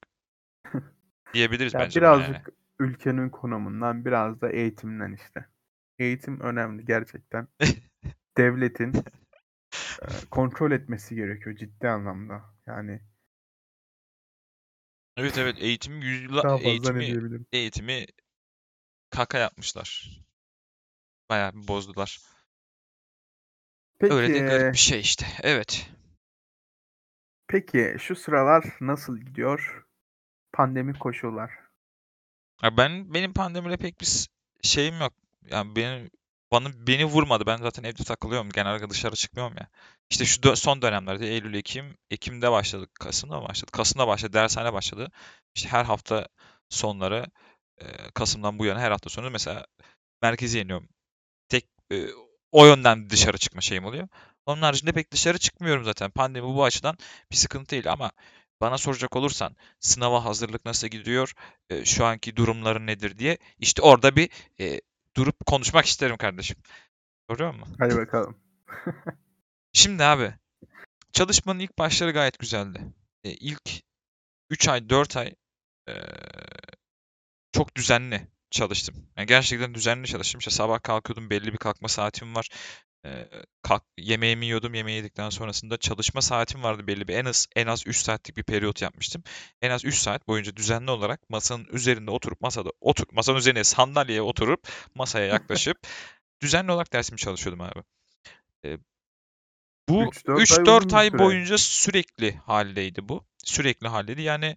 [1.33, 2.19] diyebiliriz Ya bence buna yani.
[2.19, 5.45] birazcık ülkenin konumundan, biraz da eğitimden işte.
[6.00, 7.47] Eğitim önemli gerçekten.
[8.38, 8.93] Devletin
[10.31, 12.41] kontrol etmesi gerekiyor ciddi anlamda.
[12.67, 13.01] Yani
[15.17, 15.55] Evet, evet.
[15.59, 18.05] Eğitimi yüzyıla eğitimi eğitimi
[19.09, 20.19] kaka yapmışlar.
[21.29, 22.19] Bayağı bir bozdular.
[24.01, 25.25] Öyle de garip bir Peki şey işte.
[25.41, 25.89] Evet.
[27.47, 29.85] peki şu sıralar nasıl gidiyor
[30.53, 31.51] pandemi koşullar?
[32.63, 34.27] Ya ben benim pandemiyle pek bir
[34.63, 35.13] şeyim yok.
[35.51, 36.12] Yani benim
[36.51, 37.45] bana beni vurmadı.
[37.45, 38.50] Ben zaten evde takılıyorum.
[38.50, 39.67] Genelde dışarı çıkmıyorum ya.
[40.09, 42.89] İşte şu son dönemlerde Eylül, Ekim, Ekim'de başladık.
[43.00, 43.71] Kasım'da mı başladı?
[43.71, 44.33] Kasım'da başladı.
[44.33, 45.12] Dershane başladı.
[45.55, 46.27] İşte her hafta
[46.69, 47.25] sonları
[48.13, 49.65] Kasım'dan bu yana her hafta sonu mesela
[50.21, 50.89] merkeze iniyorum.
[51.50, 51.65] Tek
[52.51, 54.07] o yönden dışarı çıkma şeyim oluyor.
[54.45, 56.12] Onun haricinde pek dışarı çıkmıyorum zaten.
[56.12, 56.97] Pandemi bu açıdan
[57.31, 58.11] bir sıkıntı değil ama
[58.61, 61.33] bana soracak olursan sınava hazırlık nasıl gidiyor,
[61.83, 64.29] şu anki durumları nedir diye işte orada bir
[65.17, 66.57] durup konuşmak isterim kardeşim.
[67.29, 67.65] Soruyor mu?
[67.79, 68.37] Hadi bakalım.
[69.73, 70.33] Şimdi abi
[71.13, 72.81] çalışmanın ilk başları gayet güzeldi.
[73.23, 73.69] Eee, ilk
[74.49, 75.33] 3 ay 4 ay
[75.87, 76.05] eee,
[77.51, 78.95] çok düzenli çalıştım.
[79.17, 80.39] Yani gerçekten düzenli çalıştım.
[80.39, 82.49] İşte sabah kalkıyordum belli bir kalkma saatim var.
[83.61, 84.74] Kalk yemeğimi yiyordum.
[84.74, 87.13] Yemeği yedikten sonrasında çalışma saatim vardı belli bir.
[87.13, 89.24] En az en az 3 saatlik bir periyot yapmıştım.
[89.61, 94.22] En az 3 saat boyunca düzenli olarak masanın üzerinde oturup masada otur masanın üzerine sandalyeye
[94.22, 95.77] oturup masaya yaklaşıp
[96.42, 97.83] düzenli olarak dersimi çalışıyordum abi.
[99.89, 103.25] Bu 3-4 ay 3-4 uzun bir ay boyunca sürekli hâldeydi bu.
[103.44, 104.22] Sürekli hâldeydi.
[104.22, 104.55] Yani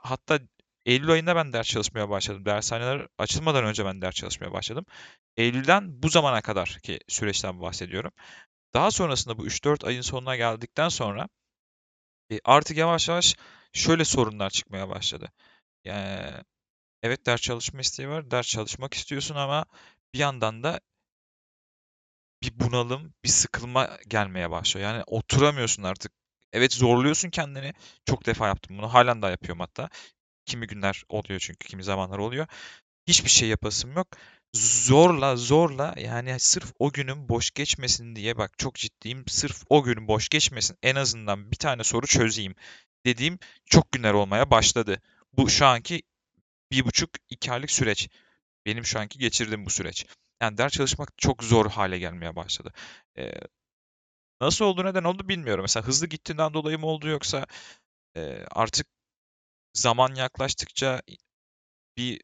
[0.00, 0.40] hatta
[0.88, 2.44] Eylül ayında ben ders çalışmaya başladım.
[2.46, 4.86] Dershaneler açılmadan önce ben ders çalışmaya başladım.
[5.36, 8.12] Eylül'den bu zamana kadarki süreçten bahsediyorum.
[8.74, 11.28] Daha sonrasında bu 3-4 ayın sonuna geldikten sonra
[12.30, 13.34] eee, artık yavaş yavaş
[13.72, 15.32] şöyle sorunlar çıkmaya başladı.
[15.84, 16.44] Eee,
[17.04, 18.32] evet ders çalışma isteği var.
[18.32, 19.66] Ders çalışmak istiyorsun ama
[20.14, 20.80] bir yandan da
[22.42, 24.88] bir bunalım, bir sıkılma gelmeye başlıyor.
[24.92, 26.12] Yani oturamıyorsun artık.
[26.52, 27.72] Evet zorluyorsun kendini.
[28.06, 28.94] Çok defa yaptım bunu.
[28.94, 29.88] Hâlen daha yapıyorum hatta.
[30.48, 32.46] Kimi günler oluyor çünkü kimi zamanlar oluyor.
[33.08, 34.08] Hiçbir şey yapasım yok.
[34.54, 39.24] Zorla zorla yani sırf o günüm boş geçmesin diye bak çok ciddiyim.
[39.28, 42.54] Sırf o günüm boş geçmesin en azından bir tane soru çözeyim
[43.06, 45.02] dediğim çok günler olmaya başladı.
[45.32, 46.02] Bu şu anki
[46.72, 48.08] 1,5-2 aylık süreç.
[48.66, 50.06] Benim şu anki geçirdiğim bu süreç.
[50.42, 52.72] Yani ders çalışmak çok zor hâle gelmeye başladı.
[53.18, 53.40] Eee,
[54.40, 55.62] nasıl oldu, neden oldu bilmiyorum.
[55.62, 57.46] Mesela hızlı gittiğinden dolayı mı oldu yoksa
[58.16, 58.86] eee, artık
[59.78, 61.02] zaman yaklaştıkça
[61.96, 62.22] bir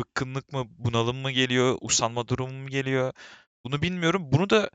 [0.00, 3.12] bıkkınlık mı, bunalım mı geliyor, usanma durumu mu geliyor?
[3.64, 4.32] Bunu bilmiyorum.
[4.32, 4.70] Bunu da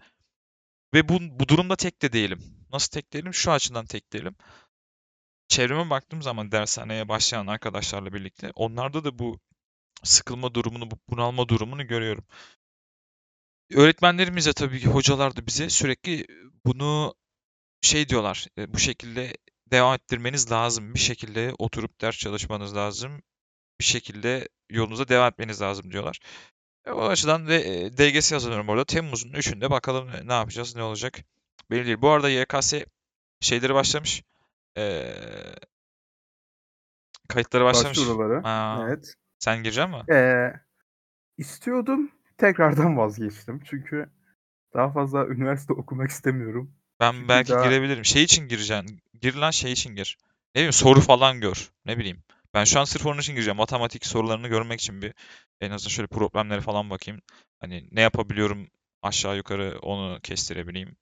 [0.93, 2.39] ve bu bu durumda tek de değilim.
[2.73, 3.33] Nasıl tek değilim?
[3.33, 4.35] Şu açıdan tek değilim.
[5.47, 9.39] Çevreme baktığım zaman dershaneye başlayan arkadaşlarla birlikte onlarda da bu
[10.03, 12.25] sıkılma durumunu, bu bunalma durumunu görüyorum.
[13.71, 16.25] Öğretmenlerimiz de tabii ki hocalar da bize sürekli
[16.65, 17.15] bunu
[17.81, 19.37] şey diyorlar, eee, bu şekilde
[19.71, 20.93] devam ettirmeniz lazım.
[20.93, 23.21] Bir şekilde oturup ders çalışmanız lazım.
[23.79, 26.19] Bir şekilde yolunuza devam etmeniz lazım diyorlar.
[26.85, 28.85] E, o açıdan ve eee, DGS'ye hazırlanıyorum bu arada.
[28.85, 31.19] Temmuz'un 3'ünde bakalım ne yapacağız, ne olacak
[31.71, 32.01] belli değil.
[32.01, 32.73] Bu arada YKS
[33.41, 34.23] şeyleri başlamış.
[34.77, 35.15] Eee
[37.27, 37.97] kayıtları başlamış.
[37.97, 38.47] Başvuruları.
[38.47, 38.83] A!
[38.87, 39.13] Evet.
[39.39, 40.05] Sen girecek misin?
[40.09, 40.53] Eee,
[41.37, 42.11] istiyordum.
[42.37, 43.61] Tekrardan vazgeçtim.
[43.69, 44.09] Çünkü
[44.73, 46.73] daha fazla üniversite okumak istemiyorum.
[46.99, 48.05] Ben Çünkü belki daha girebilirim.
[48.05, 48.99] Şey için gireceksin.
[49.21, 50.17] Gir lan şey için gir.
[50.55, 51.71] Ne bileyim soru falan gör.
[51.85, 52.23] Ne bileyim.
[52.53, 53.57] Ben şu an sırf onun için gireceğim.
[53.57, 55.13] Matematik sorularını görmek için bir
[55.61, 57.21] en azından şöyle problemlere falan bakayım.
[57.59, 58.67] Hani ne yapabiliyorum
[59.01, 60.95] aşağı yukarı onu kestirebileyim.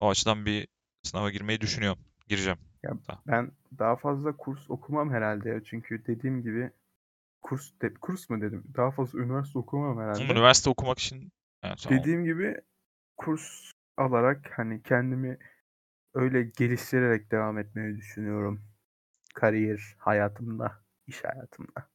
[0.00, 0.68] O açıdan bir
[1.02, 1.98] sınava girmeyi düşünüyorum.
[2.28, 2.58] Gireceğim.
[2.82, 3.18] Ya Da.
[3.26, 5.64] ben daha fazla kurs okumam herhalde ya.
[5.64, 6.70] Çünkü dediğim gibi
[7.42, 8.64] kurs de, kurs mu dedim?
[8.76, 10.32] Daha fazla üniversite okumam herhalde.
[10.32, 11.98] Üniversite okumak için evet, tamam.
[12.00, 12.56] Dediğim gibi
[13.16, 15.38] kurs alarak hani kendimi
[16.14, 18.60] öyle geliştirerek devam etmeyi düşünüyorum.
[19.34, 20.72] Kariyer hayatımda,
[21.06, 21.88] iş hayatımda.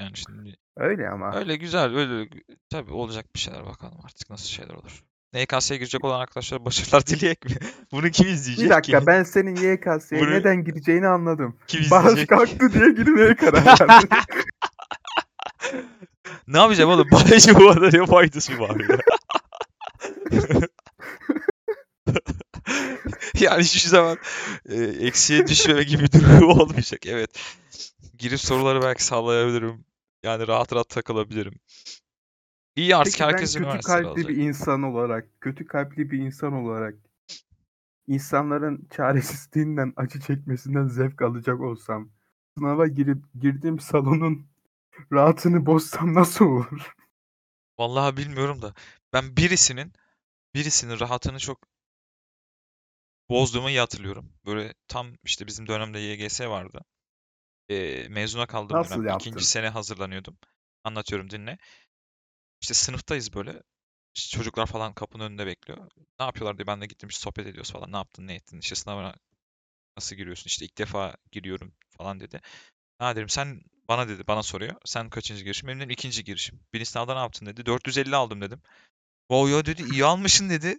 [0.00, 1.34] Yani şimdi Öyle ama.
[1.36, 2.28] öyle güzel öyle
[2.70, 5.04] tabii olacak bir şeyler bakalım artık nasıl şeyler olur.
[5.34, 7.50] NKS'ye girecek olan arkadaşlar başarılar dileyek mi?
[7.92, 9.06] Bunu kim izleyecek Bir dakika ki?
[9.06, 11.56] ben senin YKS'ye Bunu- neden gireceğini anladım.
[11.66, 14.08] Kim Barış kalktı diye girmeye karar verdim.
[16.48, 17.08] Ne yapacağım oğlum?
[17.12, 18.98] Bana bu ne faydası var ya?
[23.44, 24.18] yani hiçbir zaman
[24.68, 27.06] e, eksiye düşmeme gibi bir durum olmayacak.
[27.06, 27.30] Evet.
[28.18, 29.84] Girip soruları belki sallayabilirim.
[30.22, 31.54] Yani rahat rahat takılabilirim.
[32.76, 34.28] İyi artık Peki ben herkes kötü üniversitede kalpli alacak.
[34.28, 36.94] bir insan olarak, kötü kalpli bir insan olarak
[38.06, 42.08] insanların çaresizliğinden, acı çekmesinden zevk alacak olsam,
[42.58, 44.46] sınava girip girdiğim salonun
[45.12, 46.94] rahatını bozsam nasıl olur?
[47.78, 48.74] Vallahi bilmiyorum da
[49.12, 49.92] ben birisinin
[50.54, 51.58] birisinin rahatını çok
[53.30, 54.32] bozduğumu iyi hatırlıyorum.
[54.46, 56.84] Böyle tam işte bizim dönemde YGS vardı.
[57.68, 59.06] Ee, mezuna kaldığım Nasıl dönem.
[59.06, 59.30] yaptın?
[59.30, 60.38] ikinci sene hazırlanıyordum.
[60.84, 61.58] Anlatıyorum dinle.
[62.60, 63.62] İşte sınıftayız böyle.
[64.14, 65.78] İşte çocuklar falan kapının önünde bekliyor.
[66.20, 67.92] Ne yapıyorlar diye ben de gittim işte sohbet ediyoruz falan.
[67.92, 69.14] Ne yaptın ne ettin işte sınavına
[69.96, 72.40] nasıl giriyorsun işte ilk defa giriyorum falan dedi.
[72.98, 74.74] Ha dedim sen bana dedi bana soruyor.
[74.84, 75.68] Sen kaçıncı girişim?
[75.68, 76.60] Benim dedim ikinci girişim.
[76.74, 77.66] Birinci sınavda ne yaptın dedi.
[77.66, 78.62] 450 aldım dedim.
[79.28, 80.78] Wow ya dedi iyi almışsın dedi.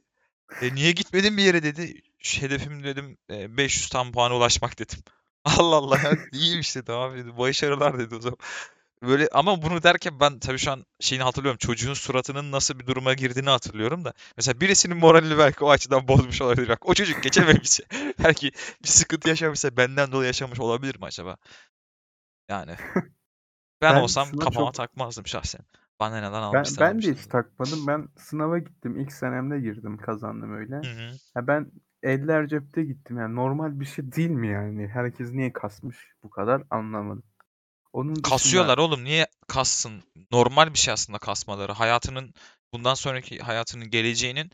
[0.61, 2.01] E, niye gitmedin bir yere dedi.
[2.19, 4.99] Hedefim dedim e, 500 tam puana ulaşmak dedim.
[5.45, 7.37] Allah Allah ya iyiymiş dedi abi dedi.
[7.37, 8.37] Başarılar dedi o zaman.
[9.03, 11.57] Böyle ama bunu derken ben tabii şu an şeyini hatırlıyorum.
[11.57, 14.13] Çocuğun suratının nasıl bir duruma girdiğini hatırlıyorum da.
[14.37, 16.69] Mesela birisinin moralini belki o açıdan bozmuş olabilir.
[16.69, 17.83] Bak o çocuk geçememişse.
[18.23, 18.51] belki
[18.83, 21.37] bir sıkıntı yaşamışsa benden dolayı yaşamış olabilir mi acaba?
[22.49, 22.75] Yani.
[23.81, 25.61] Ben, Ben olsam kafama çok- takmazdım şahsen.
[25.99, 27.31] Bana neden Ben, almışlar ben de hiç almışlar.
[27.31, 27.87] takmadım.
[27.87, 28.97] Ben sınava gittim.
[28.99, 29.97] İlk senemde girdim.
[29.97, 30.75] Kazandım öyle.
[30.75, 31.19] Hı hı.
[31.35, 31.71] Ya ben
[32.03, 33.17] eller cepte gittim.
[33.17, 34.87] Yani normal bir şey değil mi yani?
[34.87, 37.23] Herkes niye kasmış bu kadar anlamadım.
[37.93, 39.03] Onun dışında Kasıyorlar oğlum.
[39.03, 40.03] Niye kassın?
[40.31, 41.71] Normal bir şey aslında kasmaları.
[41.71, 42.33] Hayatının
[42.73, 44.51] bundan sonraki hayatının geleceğinin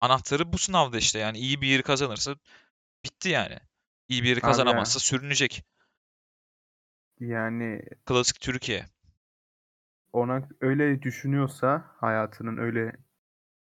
[0.00, 1.18] anahtarı bu sınavda işte.
[1.18, 2.36] Yani iyi bir yeri kazanırsa
[3.04, 3.58] bitti yani.
[4.08, 5.64] İyi bir yeri Abi kazanamazsa sürünecek.
[7.20, 8.86] yani Klasik Türkiye.
[10.12, 12.92] Ona öyle düşünüyorsa hayatının öyle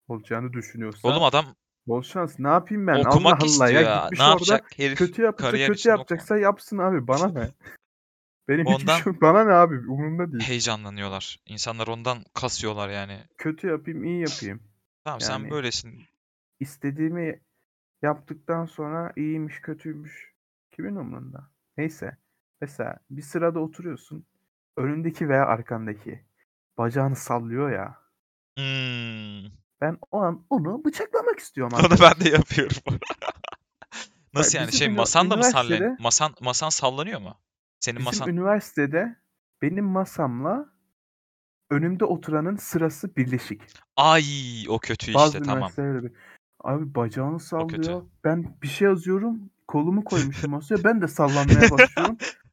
[0.07, 1.45] olacağını düşünüyorsa Oğlum adam
[1.87, 2.39] bol şans.
[2.39, 2.99] Ne yapayım ben?
[2.99, 4.01] okumak Allah Allah istiyor ya ya.
[4.03, 4.97] gitmiş Ne orada yapacak herif?
[4.97, 7.49] kötü yapacak kötü yapacaksa yapsın abi bana ne?
[8.47, 10.43] Benim hiçbir Ondan- şey bana ne abi umurumda değil.
[10.43, 11.39] Heyecanlanıyorlar.
[11.45, 13.19] İnsanlar ondan kasıyorlar yani.
[13.37, 14.63] Kötü yapayım iyi yapayım.
[15.03, 16.03] Tamam sen Yani- böylesin.
[16.59, 17.41] İstediğimi
[18.01, 20.33] yaptıktan sonra iyiymiş kötüymüş.
[20.71, 21.49] Kimin umurunda?
[21.77, 22.17] Neyse.
[22.61, 24.25] Mesela bir sırada oturuyorsun.
[24.77, 26.25] Önündeki veya arkandaki
[26.77, 27.97] bacağını sallıyor ya.
[28.57, 29.51] Hmm.
[29.81, 32.77] Ben o an onu bıçaklamak istiyorum Onu ben de yapıyorum.
[34.33, 35.65] Nasıl yani bizim şey masan da mı sallan?
[35.71, 37.35] üniversitede- Masan masan sallanıyor mu?
[37.79, 39.15] Senin Bizim masan üniversitede
[39.61, 40.65] benim masamla
[41.69, 43.61] önümde oturanın sırası birleşik.
[43.97, 44.23] ay
[44.69, 45.71] o kötü Bazı işte tamam.
[45.77, 46.13] de-
[46.63, 48.03] Abi bacağını sallıyor.
[48.23, 49.49] Ben bir şey yazıyorum.
[49.67, 50.83] Kolumu koymuşum masaya.
[50.83, 52.17] Ben de sallanmaya başlıyorum.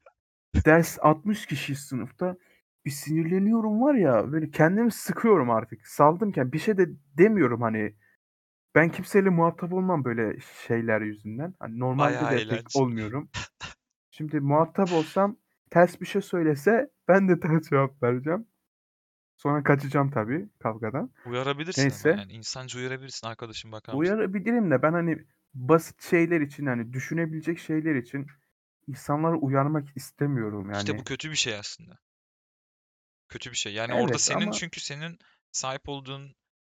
[0.55, 2.37] Ders 60 kişi sınıfta.
[2.85, 4.33] Bir sinirleniyorum var ya.
[4.33, 5.87] Böyle kendimi sıkıyorum artık.
[5.87, 6.89] Saldımken bir şey de
[7.19, 7.95] demiyorum hani.
[8.75, 11.55] Ben kimseyle muhatap olmam böyle şeyler yüzünden.
[11.59, 13.31] Hani normalde Bayağı de pek olmuyorum.
[14.11, 15.37] Şimdi muhatap olsam
[15.71, 18.47] ters bir şey söylese ben de ters cevap vereceğim.
[19.37, 21.13] Sonra kaçacağım tabii kavgadan.
[21.27, 22.11] Uyarabilirsin Neyse.
[22.13, 24.01] ama yani insanca uyarabilirsin arkadaşım bakar mısın?
[24.01, 25.19] Uyarabilirim de ben hani
[25.55, 28.27] basit şeyler için hani düşünebilecek şeyler için
[28.89, 30.79] insanları uyarmak istemiyorum yani.
[30.79, 31.99] İşte bu kötü bir şey aslında.
[33.29, 33.73] Kötü bir şey.
[33.75, 35.19] Yani Evet orada senin ama- çünkü senin
[35.53, 36.35] sahip olduğun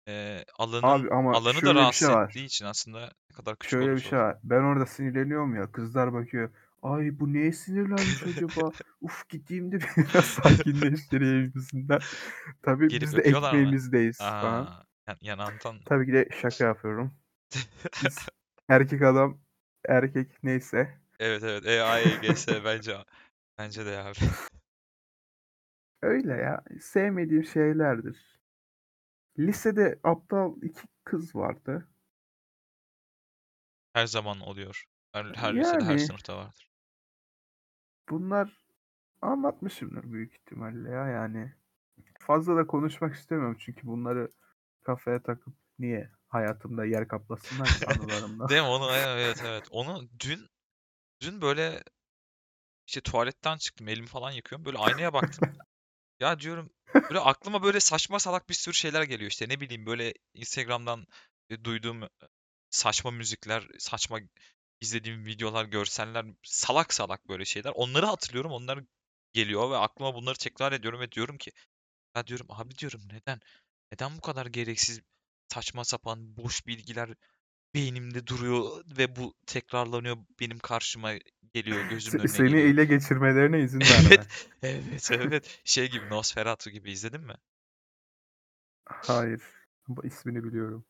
[0.08, 2.28] e, alanın Abi ama alanı da şöyle bir rahatsız şey var.
[2.28, 4.28] ettiği için aslında ne kadar küçük Şöyle bir olursa şey olsun.
[4.28, 4.38] var.
[4.44, 5.72] Ben orada sinirleniyorum ya.
[5.72, 6.50] Kızlar bakıyor.
[6.82, 8.70] Ay bu neye sinirlenmiş acaba?
[9.00, 11.98] Uf gideyim de biraz sakinleştireyim gibisinden.
[12.62, 13.58] Tabii Gelip biz de öpüyorlar mı?
[13.58, 14.66] ekmeğimizdeyiz falan.
[15.06, 15.58] Aa, yan-.
[15.84, 17.14] Tabii ki de şaka yapıyorum.
[18.04, 18.18] Biz
[18.68, 19.40] erkek adam
[19.88, 20.98] erkek neyse.
[21.18, 21.66] Evet evet.
[21.66, 22.96] E A E G S bence
[23.58, 24.18] bence de abi.
[26.02, 26.64] Öyle ya.
[26.80, 28.38] Sevmediğim şeylerdir.
[29.38, 31.88] Lisede aptal iki kız vardı.
[33.92, 34.84] Her zaman oluyor.
[35.12, 36.70] Her, her lisede her Yani- sınıfta vardır.
[38.08, 38.64] Bunlar
[39.24, 41.52] Anlatmışımdır büyük ihtimalle ya yani.
[42.20, 44.28] Fazla da konuşmak istemiyorum çünkü bunları
[44.82, 48.48] kafaya takıp niye hayatımda yer kaplasınlar ki anılarımda.
[48.48, 48.68] Değil mi?
[48.68, 49.68] Onu evet evet.
[49.70, 50.48] Onu dün
[51.24, 51.82] dün böyle
[52.86, 53.88] işte tuvaletten çıktım.
[53.88, 54.64] Elimi falan yıkıyorum.
[54.64, 55.52] Böyle aynaya baktım.
[56.20, 59.48] Ya diyorum böyle aklıma böyle saçma salak bir sürü şeyler geliyor işte.
[59.48, 61.06] Ne bileyim böyle Instagram'dan
[61.64, 62.08] duyduğum
[62.70, 64.20] saçma müzikler, saçma
[64.80, 67.72] izlediğim videolar, görseller, salak salak böyle şeyler.
[67.74, 68.52] Onları hatırlıyorum.
[68.52, 68.80] Onlar
[69.32, 71.52] geliyor ve aklıma bunları tekrar ediyorum ve diyorum ki
[72.16, 73.40] ya diyorum abi diyorum neden?
[73.92, 75.00] Neden bu kadar gereksiz
[75.48, 77.10] saçma sapan boş bilgiler
[77.74, 81.12] beynimde duruyor ve bu tekrarlanıyor benim karşıma
[81.54, 82.68] geliyor gözümün Se- önüne Seni geliyor.
[82.68, 84.08] ele geçirmelerine izin verme.
[84.62, 85.60] Evet, evet, evet.
[85.64, 87.34] Şey gibi Nosferatu gibi izledin mi?
[88.86, 89.42] Hayır.
[89.88, 90.84] Bu ismini biliyorum.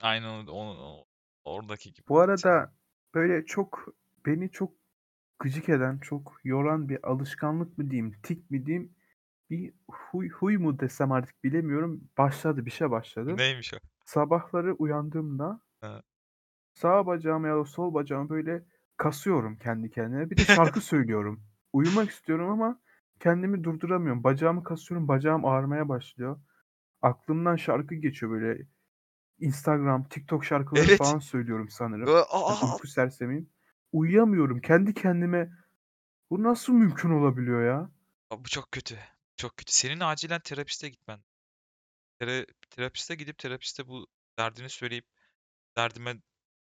[0.00, 1.04] Aynen o, o- o-
[1.44, 2.08] oradaki gibi.
[2.08, 2.74] Bu arada
[3.14, 3.88] böyle çok
[4.26, 4.72] beni çok
[5.38, 8.94] gıcık eden, çok yoran bir alışkanlık mı diyeyim, tik mi diyeyim,
[9.50, 12.08] bir huy, huy mu desem artık bilemiyorum.
[12.18, 13.36] Başladı, bir şey başladı.
[13.36, 13.76] Neymiş o?
[14.04, 16.02] Sabahları uyandığımda Ha.
[16.72, 18.64] sağ bacağımı ya da sol bacağımı böyle
[18.96, 20.30] kasıyorum kendi kendime.
[20.30, 21.44] Bir de şarkı söylüyorum.
[21.72, 22.80] Uyumak istiyorum ama
[23.20, 24.24] kendimi durduramıyorum.
[24.24, 26.40] Bacağımı kasıyorum, bacağım ağrımaya başlıyor.
[27.02, 28.66] Aklımdan şarkı geçiyor böyle.
[29.38, 30.98] Instagram, TikTok şarkıları Evet.
[30.98, 32.06] falan söylüyorum sanırım.
[32.06, 33.50] Ben Aa, uyku sersemiyim.
[33.92, 34.60] Uyuyamıyorum.
[34.60, 35.52] Kendi kendime
[36.30, 37.90] bu nasıl mümkün olabiliyor ya?
[38.30, 38.98] Aa, bu çok kötü.
[39.36, 39.72] Çok kötü.
[39.72, 41.20] Senin acilen terapiste gitmen.
[42.20, 44.06] Tera- terapiste gidip terapiste bu
[44.38, 45.06] derdini söyleyip
[45.76, 46.14] derdime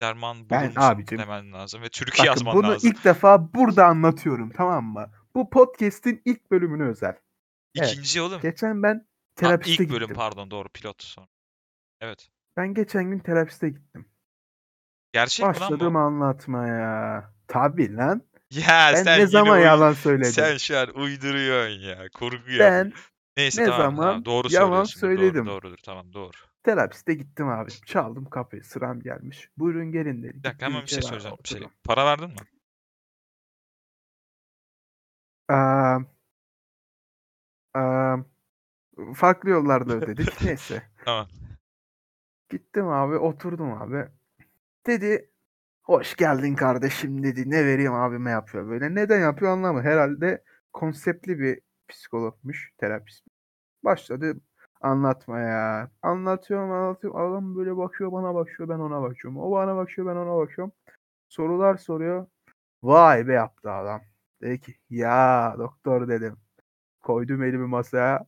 [0.03, 2.91] derman Ben abicim, demen lazım ve türkü Bakın yazman bunu lazım.
[2.91, 5.11] ilk defa burada anlatıyorum tamam mı?
[5.35, 7.17] Bu podcast'in ilk bölümüne özel.
[7.77, 7.93] Evet.
[7.93, 8.41] İkinci oğlum.
[8.41, 9.03] Geçen ben Ha,
[9.37, 10.17] terapiste ilk bölüm gittim.
[10.17, 11.29] pardon doğru pilot sonra.
[12.01, 12.29] Evet.
[12.57, 14.09] Ben geçen gün terapiste gittim.
[15.13, 15.99] Gerçek lan Başladım bu?
[15.99, 17.33] anlatmaya.
[17.49, 18.23] Tabii lan.
[18.51, 20.33] Ya Ben sen ne zaman uy- yalan söyledim?
[20.33, 22.09] Sen şu an uyduruyorsun ya.
[22.15, 22.61] Kurgu yapıyorsun.
[22.61, 22.93] Ben
[23.37, 25.03] Neyse ne tamam tamam zaman doğru yalan söylüyorsun.
[25.03, 25.47] Doğru söyledim?
[25.47, 26.37] doğrudur tamam doğru.
[26.63, 27.71] Terapiste gittim abi.
[27.71, 28.65] Çaldım kapıyı.
[28.65, 29.51] Sıram gelmiş.
[29.57, 30.35] Buyurun gelin dedi.
[30.35, 31.37] Bir dakika hemen bir şey söyleyeceğim.
[31.45, 31.63] Bir şey.
[31.85, 32.37] Para verdin mi?
[35.49, 35.99] Aa,
[37.75, 38.17] aa,
[39.15, 40.43] farklı yollarda ödedik.
[40.45, 40.83] Neyse.
[41.05, 41.29] Tamam.
[42.51, 43.17] Gittim abi.
[43.17, 44.09] Oturdum abi.
[44.87, 45.31] Dedi
[45.83, 47.51] hoş geldin kardeşim dedi.
[47.51, 48.95] Ne vereyim abime yapıyor böyle.
[48.95, 49.87] Neden yapıyor anlamadım.
[49.87, 52.73] Herhalde konseptli bir psikologmuş.
[52.79, 53.25] Terapist.
[53.85, 54.41] Başladı
[54.81, 55.91] anlatmaya.
[56.03, 57.21] Anlatıyorum anlatıyorum.
[57.21, 59.41] Adam böyle bakıyor bana bakıyor ben ona bakıyorum.
[59.41, 60.73] O bana bakıyor ben ona bakıyorum.
[61.29, 62.27] Sorular soruyor.
[62.83, 64.03] Vay be yaptı adam.
[64.43, 66.37] Dedi ki ya doktor dedim.
[67.03, 68.27] Koydum elimi masaya.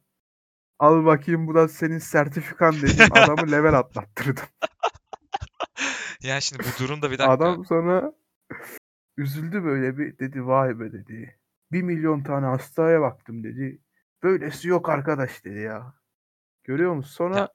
[0.79, 3.09] Al bakayım bu da senin sertifikan dedim.
[3.13, 4.45] Adamı level atlattırdım.
[6.23, 7.33] Ya şimdi bu durumda bir dakika.
[7.33, 8.13] Adam sonra
[9.17, 11.39] üzüldü böyle bir dedi vay be dedi.
[11.73, 13.81] Bir milyon tane hastaya baktım dedi.
[14.23, 15.95] Böylesi yok arkadaş dedi ya.
[16.65, 17.13] Görüyor musun?
[17.13, 17.49] Sonra Ya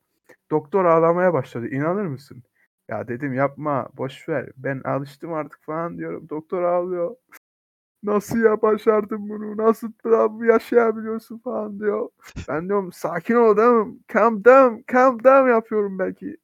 [0.52, 1.68] doktor ağlamaya başladı.
[1.68, 2.44] İnanır mısın?
[2.88, 4.50] Ya dedim yapma boş ver.
[4.58, 6.30] Ben alıştım artık falan diyorum.
[6.30, 7.16] Doktor ağlıyor.
[8.04, 9.58] Nasıl ya başardın bunu?
[9.58, 9.92] Nasıl
[10.30, 12.10] bu yaşayabiliyorsun falan diyor.
[12.50, 14.00] Ben diyorum sakin ol mi?
[14.14, 16.38] Calm down, calm down yapıyorum belki.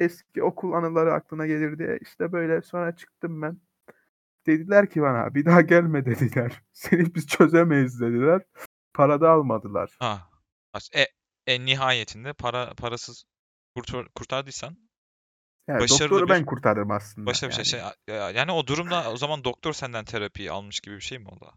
[0.00, 1.98] Eski okul anıları aklına gelir diye.
[2.02, 3.56] İşte böyle sonra çıktım ben.
[4.46, 6.62] Dediler ki bana bir daha gelme dediler.
[6.72, 8.42] Seni biz çözemeyiz dediler.
[8.94, 9.96] Para da almadılar.
[10.00, 10.18] ha.
[10.94, 11.06] E,
[11.46, 13.24] en nihayetinde para parasız
[13.76, 14.76] kurtar, kurtardıysan
[15.68, 17.26] Yani başarılı doktoru bir ben kurtardım aslında.
[17.26, 17.80] başarılı bir şey.
[17.80, 17.92] Yani.
[18.08, 21.28] Şey, ya- yani o durumda o zaman doktor senden terapiyi almış gibi bir şey mi
[21.28, 21.52] oldu?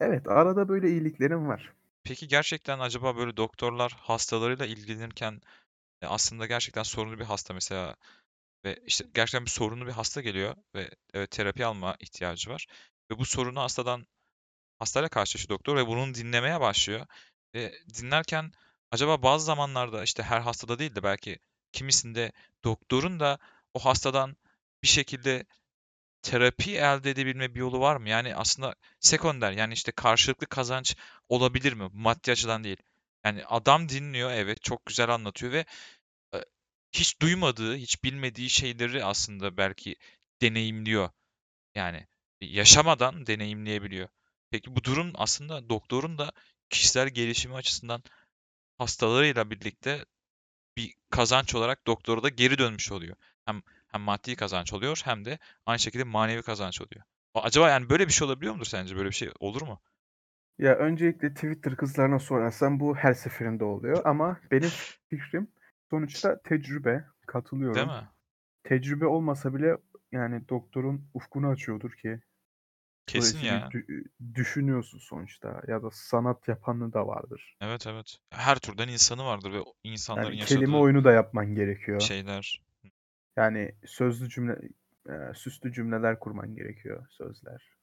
[0.00, 1.72] Evet arada böyle iyiliklerim var.
[2.04, 5.40] Peki gerçekten acaba böyle doktorlar hastalarıyla ilgilenirken
[6.02, 7.96] e, aslında gerçekten sorunlu bir hasta mesela
[8.64, 12.66] ve işte gerçekten bir sorunlu bir hasta geliyor ve evet, terapi alma ihtiyacı var
[13.10, 14.06] ve bu sorunu hastadan
[14.78, 17.06] hastayla karşılaşıyor doktor ve bunu dinlemeye başlıyor
[17.54, 18.52] ve dinlerken
[18.90, 21.38] acaba bazı zamanlarda işte her hastada değil de belki
[21.72, 22.32] kimisinde
[22.64, 23.38] doktorun da
[23.74, 24.36] o hastadan
[24.82, 25.44] bir şekilde
[26.22, 28.08] terapi elde edebilme bir yolu var mı?
[28.08, 30.96] Yani aslında sekonder yani işte karşılıklı kazanç
[31.28, 31.88] olabilir mi?
[31.92, 32.76] Maddi açıdan değil.
[33.24, 35.64] Yani adam dinliyor evet çok güzel anlatıyor ve
[36.92, 39.96] hiç duymadığı, hiç bilmediği şeyleri aslında belki
[40.42, 41.10] deneyimliyor.
[41.74, 42.06] Yani
[42.40, 44.08] yaşamadan deneyimleyebiliyor.
[44.50, 46.32] Peki bu durum aslında doktorun da
[46.70, 48.02] kişisel gelişimi açısından
[48.78, 50.04] hastalarıyla birlikte
[50.76, 53.16] bir kazanç olarak doktora da geri dönmüş oluyor.
[53.44, 57.04] Hem hem maddi kazanç oluyor hem de aynı şekilde manevi kazanç oluyor.
[57.34, 58.96] Acaba yani böyle bir şey olabiliyor mudur sence?
[58.96, 59.80] Böyle bir şey olur mu?
[60.58, 64.70] Ya öncelikle Twitter kızlarına sorarsan bu her seferinde oluyor ama benim
[65.08, 65.48] fikrim
[65.90, 66.90] sonuçta tecrübe.
[66.90, 67.88] Değil Katılıyorum.
[67.88, 68.08] mi?
[68.64, 69.76] Tecrübe olmasa bile
[70.12, 72.20] yani doktorun ufkunu açıyordur ki
[73.08, 73.68] Kesin ya.
[73.72, 77.56] dü- düşünüyorsun sonuçta ya da sanat yapanı da vardır.
[77.60, 78.18] Evet evet.
[78.30, 82.00] Her türden insanı vardır ve o insanların Yani yaşadığı kelime oyunu da yapman gerekiyor.
[82.00, 82.62] şeyler.
[83.36, 84.58] Yani sözlü cümle,
[85.08, 87.76] e, süslü cümleler kurman gerekiyor sözler.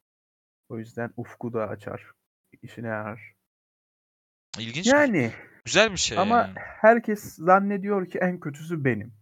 [0.69, 2.11] O yüzden ufku da açar,
[2.61, 3.35] işine yarar.
[4.59, 5.31] İlginç Yani
[5.65, 6.53] güzel bir şey ama yani.
[6.57, 9.13] herkes zannediyor ki en kötüsü benim.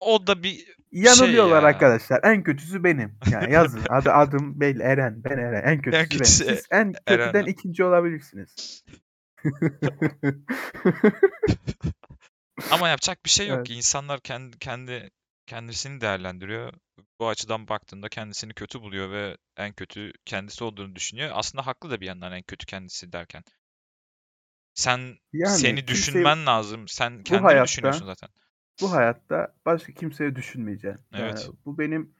[0.00, 1.68] O da bir şey Yanılıyorlar ya.
[1.68, 2.20] arkadaşlar.
[2.24, 3.18] En kötüsü benim.
[3.30, 3.82] Yani yazın.
[3.90, 4.82] Adı adım belli.
[4.82, 5.24] Eren.
[5.24, 5.62] Ben Eren.
[5.72, 6.56] En kötüsü, kötüsü benim.
[6.56, 7.44] Siz en kötüden Eren.
[7.46, 8.84] ikinci olabilirsiniz.
[12.70, 13.66] Ama yapacak bir şey yok Evet.
[13.66, 13.74] ki.
[13.74, 15.10] İnsanlar kendi kendi
[15.46, 16.72] kendisini değerlendiriyor.
[17.20, 21.30] Bu açıdan baktığında kendisini kötü buluyor ve en kötü kendisi olduğunu düşünüyor.
[21.34, 23.42] Aslında haklı da bir yandan en kötü kendisi derken.
[24.74, 26.88] Sen Yani seni düşünmen lazım.
[26.88, 28.28] Sen kendini hayatta- düşünüyorsun zaten.
[28.80, 31.04] Bu hayatta başka kimseye düşünmeyeceksin.
[31.12, 31.50] Yani Evet.
[31.66, 32.14] bu benim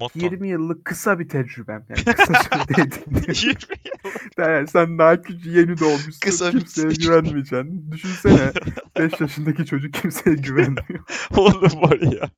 [0.00, 0.18] Motto.
[0.18, 1.86] 20 yıllık kısa bir tecrübem.
[1.88, 3.32] Yani kısa sürede edindiğim.
[3.42, 4.10] 20 yıl.
[4.38, 6.20] Yani sen daha küçük yeni doğmuşsun.
[6.20, 7.04] Kısa bir kimseye tecrübe.
[7.04, 7.92] güvenmeyeceksin.
[7.92, 8.52] Düşünsene
[8.98, 11.04] 5 yaşındaki çocuk kimseye güvenmiyor.
[11.36, 12.30] Oğlum var ya.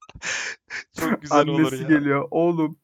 [1.00, 1.88] Çok güzel olur Annesi ya.
[1.88, 2.28] geliyor.
[2.30, 2.78] Oğlum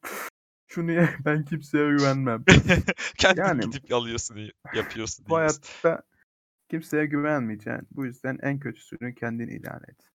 [0.67, 2.45] şunu ye ben kimseye güvenmem.
[3.19, 6.03] Kendin Yani- gidip alıyorsun, diye- yapıyorsun Bu hayatta
[6.71, 7.89] kimseye güvenmeyeceksin.
[7.91, 10.10] Bu yüzden en kötüsünü kendin ilan et.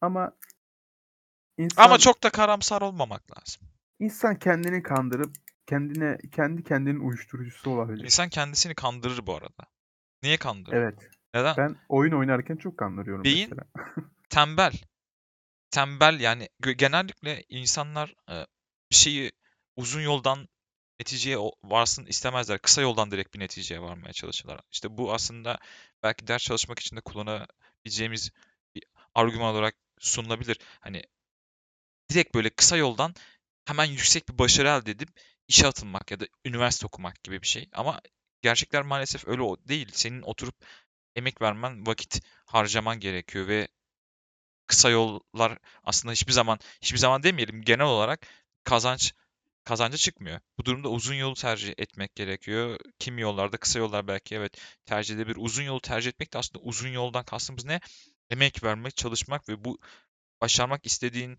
[0.00, 0.32] Ama
[1.58, 3.62] insan, Ama çok da karamsar olmamak lazım.
[3.98, 5.34] insan kendini kandırıp
[5.66, 8.04] kendine kendi kendinin uyuşturucusu olabilir.
[8.04, 9.64] İnsan kendisini kandırır bu arada.
[10.22, 10.76] Niye kandırır?
[10.76, 11.10] Evet.
[11.34, 11.56] Neden?
[11.56, 13.66] Ben oyun oynarken çok kandırıyorum Beyin- mesela.
[14.30, 14.72] Tembel.
[15.70, 18.46] Tembel yani gö- genellikle insanlar e,
[18.90, 19.32] bir şeyi
[19.76, 20.48] uzun yoldan
[21.00, 22.58] neticeye o- varsın istemezler.
[22.58, 24.60] Kısa yoldan direkt bir neticeye varmaya çalışırlar.
[24.72, 25.58] İşte bu aslında
[26.02, 28.30] belki ders çalışmak için de kullanabileceğimiz
[28.74, 29.74] bir argüman olarak
[30.04, 30.58] sunulabilir.
[30.80, 31.02] Hani
[32.10, 33.14] direkt böyle kısa yoldan
[33.64, 35.08] hemen yüksek bir başarı elde edip
[35.48, 37.68] işe atılmak ya da üniversite okumak gibi bir şey.
[37.72, 38.00] Ama
[38.42, 39.88] gerçekler maalesef öyle değil.
[39.92, 40.54] Senin oturup
[41.16, 43.68] emek vermen, vakit harcaman gerekiyor ve
[44.66, 48.26] kısa yollar aslında hiçbir zaman hiçbir zaman demeyelim genel olarak
[48.64, 49.12] kazanç
[49.64, 50.40] kazanca çıkmıyor.
[50.58, 52.78] Bu durumda uzun yolu tercih etmek gerekiyor.
[52.98, 55.36] Kimi yollarda kısa yollar belki evet tercih edebilir.
[55.40, 57.80] Uzun yolu tercih etmek de aslında uzun yoldan kastımız ne?
[58.34, 59.78] Emek vermek, çalışmak ve bu
[60.40, 61.38] başarmak istediğin,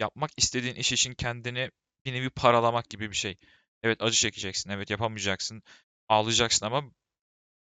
[0.00, 1.70] yapmak istediğin iş için kendini
[2.04, 3.36] bir nevi paralamak gibi bir şey.
[3.82, 5.62] Evet acı çekeceksin, evet yapamayacaksın,
[6.08, 6.90] ağlayacaksın ama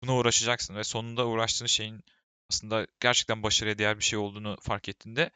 [0.02, 2.04] buna uğraşacaksın ve sonunda uğraştığın şeyin
[2.52, 5.32] aslında gerçekten başarıya değer bir şey olduğunu fark ettiğinde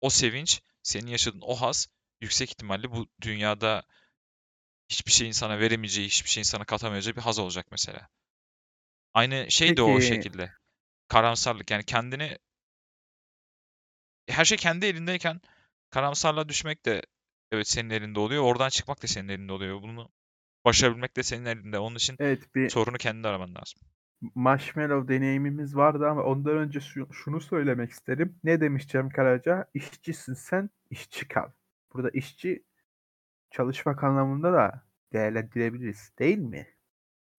[0.00, 1.88] o sevinç, senin yaşadığın o haz
[2.20, 3.82] yüksek ihtimalle bu dünyada
[4.88, 8.08] hiçbir şeyin sana veremeyeceği, hiçbir şeyin sana katamayacağı bir haz olacak mesela.
[9.14, 10.61] Aynı şey de o Peki- şekilde.
[11.12, 12.38] Karamsarlık yani kendini
[14.28, 15.40] her şey kendi elindeyken
[15.90, 17.02] karamsarlığa düşmek de
[17.52, 18.42] evet senin elinde oluyor.
[18.42, 19.82] Oradan çıkmak da senin elinde oluyor.
[19.82, 20.08] Bunu
[20.64, 21.78] başarabilmek de senin elinde.
[21.78, 23.80] Onun için Evet bir sorunu kendi araman lazım.
[24.34, 28.38] marshmallow deneyimimiz vardı ama ondan önce şu- şunu söylemek isterim.
[28.44, 29.66] Ne demiş Cem Karaca?
[29.74, 31.50] İşçisin sen, işçi kal.
[31.94, 32.64] Burada işçi
[33.50, 36.66] çalışmak anlamında da değerlendirebiliriz değil mi?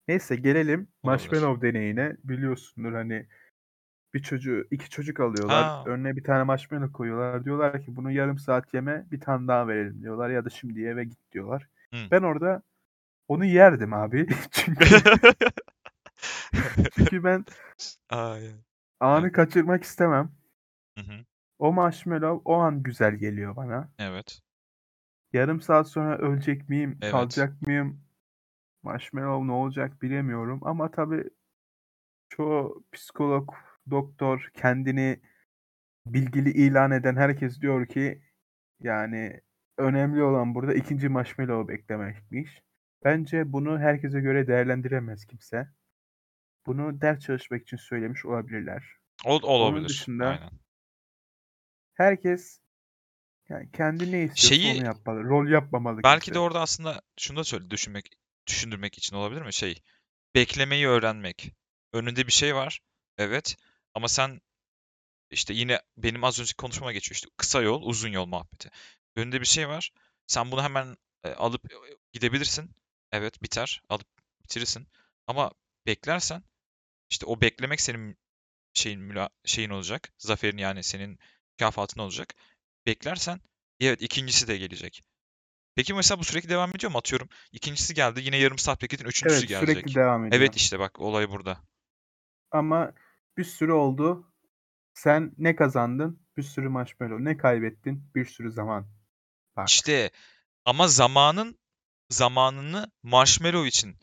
[0.08, 1.32] Neyse gelelim Olabilir.
[1.32, 2.16] marshmallow deneyine.
[2.24, 3.28] Biliyorsundur hani
[4.14, 5.64] bir çocuğu, iki çocuk alıyorlar.
[5.64, 5.84] Ha.
[5.86, 7.44] Önüne bir tane marshmallow koyuyorlar.
[7.44, 10.30] Diyorlar ki bunu yarım saat yeme bir tane daha verelim diyorlar.
[10.30, 11.68] Ya da şimdi eve git diyorlar.
[11.94, 12.00] Hı.
[12.10, 12.62] Ben orada
[13.28, 14.26] onu yerdim abi.
[14.50, 14.84] Çünkü,
[16.96, 17.44] çünkü ben
[18.10, 18.50] Ay.
[19.00, 20.30] anı kaçırmak istemem.
[20.98, 21.24] Hı hı.
[21.58, 23.88] O marshmallow o an güzel geliyor bana.
[23.98, 24.40] Evet.
[25.32, 27.12] Yarım saat sonra ölecek miyim, Evet.
[27.12, 28.00] kalacak mıyım?
[28.82, 31.30] Marshmallow ne olacak bilemiyorum ama tabii
[32.28, 33.50] çoğu psikolog,
[33.90, 35.20] doktor, kendini
[36.06, 38.22] bilgili ilan eden herkes diyor ki
[38.80, 39.40] yani
[39.78, 42.62] önemli olan burada ikinci marshmallow beklemekmiş.
[43.04, 45.68] Bence bunu herkese göre değerlendiremez kimse.
[46.66, 48.84] Bunu ders çalışmak için söylemiş olabilirler.
[49.24, 49.88] Ol, olabilir.
[49.88, 50.50] dışında Aynen.
[51.94, 52.60] Herkes
[53.48, 55.24] yani kendi ne istiyorsa Şeyi- onu yapmalı.
[55.24, 56.34] Rol yapmamalı Belki kimse.
[56.34, 58.10] de orada aslında şunu da söyle düşünmek
[58.46, 59.52] düşündürmek için olabilir mi?
[59.52, 59.82] Şey,
[60.34, 61.52] beklemeyi öğrenmek.
[61.92, 62.80] Önünde bir şey var.
[63.18, 63.56] Evet.
[63.94, 64.40] Ama sen
[65.30, 68.70] işte yine benim az önceki konuşmama geçiyor işte kısa yol, uzun yol muhabbeti.
[69.16, 69.92] Önünde bir şey var.
[70.26, 71.76] Sen bunu hemen e, alıp e,
[72.12, 72.70] gidebilirsin.
[73.12, 73.82] Evet, biter.
[73.88, 74.06] Alıp
[74.42, 74.86] bitirirsin.
[75.26, 75.50] Ama
[75.86, 76.42] beklersen
[77.10, 78.18] işte o beklemek senin
[78.74, 80.12] şeyin müla şeyin olacak.
[80.18, 81.18] Zaferin yani senin
[81.52, 82.34] mükafatın olacak.
[82.86, 83.40] Beklersen
[83.80, 85.02] evet ikincisi de gelecek.
[85.74, 86.98] Peki mesela bu sürekli devam ediyor mu?
[86.98, 89.74] Atıyorum ikincisi geldi yine yarım saat bekledin üçüncüsü Evet gelecek.
[89.74, 90.42] sürekli devam ediyor.
[90.42, 91.58] Evet işte bak olay burada.
[92.50, 92.92] Ama
[93.36, 94.32] bir sürü oldu.
[94.94, 96.20] Sen ne kazandın?
[96.36, 97.24] Bir sürü marshmallow.
[97.24, 98.10] Ne kaybettin?
[98.14, 98.86] Bir sürü zaman.
[99.56, 99.68] Bak.
[99.68, 100.10] İşte
[100.64, 101.58] ama zamanın
[102.10, 103.96] zamanını marshmallow için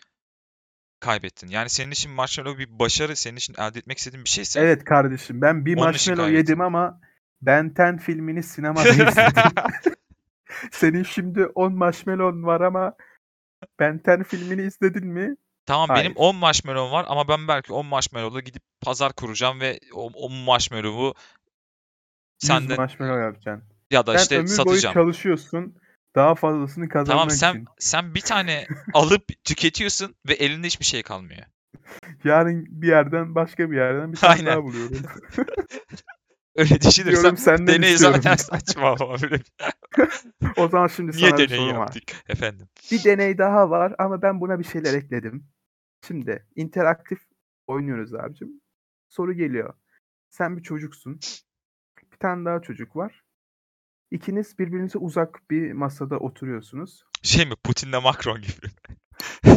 [1.00, 1.48] kaybettin.
[1.48, 5.42] Yani senin için marshmallow bir başarı, senin için elde etmek istediğin bir şeyse Evet kardeşim
[5.42, 7.02] ben bir marshmallow yedim ama
[7.42, 9.52] Ben 10 filmini sinemada izledim.
[10.72, 12.96] Senin şimdi 10 marshmallow var ama
[13.80, 15.36] Ben 10 filmini izledin mi?
[15.66, 16.16] Tamam benim Hayır.
[16.16, 21.14] 10 marshmallow var ama ben belki 10 marshmallow'la gidip pazar kuracağım ve o, o marshmallow'u
[22.44, 23.64] 100 senden marshmallow yapacaksın.
[23.92, 24.94] ya da Sen işte ömür boyu satacağım.
[24.94, 25.76] çalışıyorsun.
[26.16, 27.66] Daha fazlasını kazanmak Tamam sen için.
[27.80, 31.44] sen bir tane alıp tüketiyorsun ve elinde hiçbir şey kalmıyor.
[32.24, 34.46] Yarın bir yerden başka bir yerden bir tane Aynen.
[34.46, 34.98] daha buluyorum.
[36.56, 38.22] Öyle düşünürsen Diyorum senden deney istiyorum.
[38.24, 39.42] zaten saçma ama böyle.
[40.58, 41.98] o zaman şimdi Niye sana bir deney sorum var.
[42.30, 42.68] efendim?
[42.92, 45.48] Bir deney daha var ama ben buna bir şeyler ekledim.
[46.08, 47.20] Şimdi interaktif
[47.68, 48.62] oynuyoruz abicim.
[49.10, 49.74] Soru geliyor.
[50.30, 51.20] Sen bir çocuksun.
[52.12, 53.24] Bir tane daha çocuk var.
[54.12, 57.06] İkiniz birbirinize uzak bir masada oturuyorsunuz.
[57.24, 58.68] Şey mi Putin'le Macron gibi.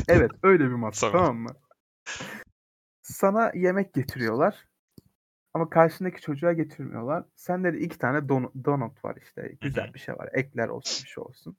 [0.09, 1.27] Evet öyle bir masa Tamam.
[1.27, 1.51] tamam mı?
[3.03, 4.67] Sana yemek getiriyorlar.
[5.55, 7.25] Ama karşındaki çocuğa getirmiyorlar.
[7.35, 9.57] Sende de iki tane don- donut var işte.
[9.61, 10.29] Güzel bir şey var.
[10.33, 11.59] Ekler olsun bir şey olsun.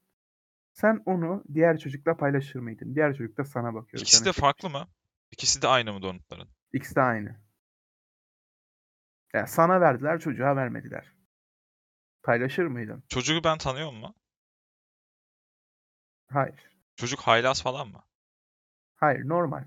[0.74, 2.96] Sen onu diğer çocukla paylaşır mıydın?
[2.96, 4.02] Diğer çocuk da sana bakıyor.
[4.02, 4.42] İkisi de çekmiş.
[4.42, 4.88] farklı mı?
[5.32, 6.50] İkisi de aynı mı donutların?
[6.74, 7.42] İkisi de aynı.
[9.34, 11.14] Yani sana verdiler, çocuğa vermediler.
[12.24, 13.04] Paylaşır mıydın?
[13.10, 14.16] Çocuğu ben tanıyor mu?
[16.28, 16.70] Hayır.
[16.96, 18.04] Çocuk haylaz falan mı?
[18.96, 19.64] Hayır, normal.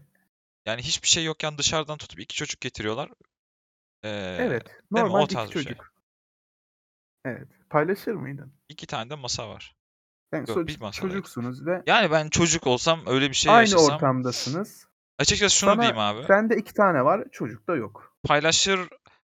[0.67, 3.11] Yani hiçbir şey yokken dışarıdan tutup iki çocuk getiriyorlar.
[4.03, 5.01] Ee, Evet, değil mi?
[5.11, 5.63] normal O iki tarz bir şey.
[5.63, 5.93] çocuk.
[7.25, 7.49] Evet.
[7.71, 8.53] Paylaşır mıydın?
[8.69, 9.77] iki tane de masa var.
[10.33, 13.95] Yani Yok, bir masada çocuksunuz ve Yani ben çocuk olsam öyle bir şey aynı yaşasam
[13.95, 14.87] ortamdasınız.
[15.19, 16.25] açıkçası şunu Sana diyeyim abi.
[16.27, 18.17] sende iki tane var, çocukta yok.
[18.25, 18.89] Paylaşır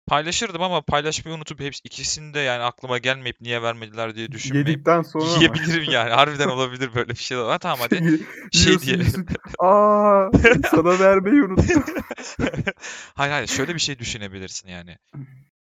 [0.08, 5.02] paylaşırdım ama paylaşmayı unutup hepsi ikisini de yani aklıma gelmeyip niye vermediler diye düşünmeyip Yedikten
[5.02, 5.38] sonra mı?
[5.38, 6.10] yiyebilirim yani.
[6.10, 7.60] Harbiden olabilir böyle bir şey var.
[7.60, 8.04] Tamam hadi
[8.52, 9.26] şey Yiyorsun, diyelim.
[9.60, 10.30] Aa,
[10.72, 11.84] sana vermeyi unuttum.
[13.16, 14.98] Hayır hayır şöyle bir şey düşünebilirsin yani.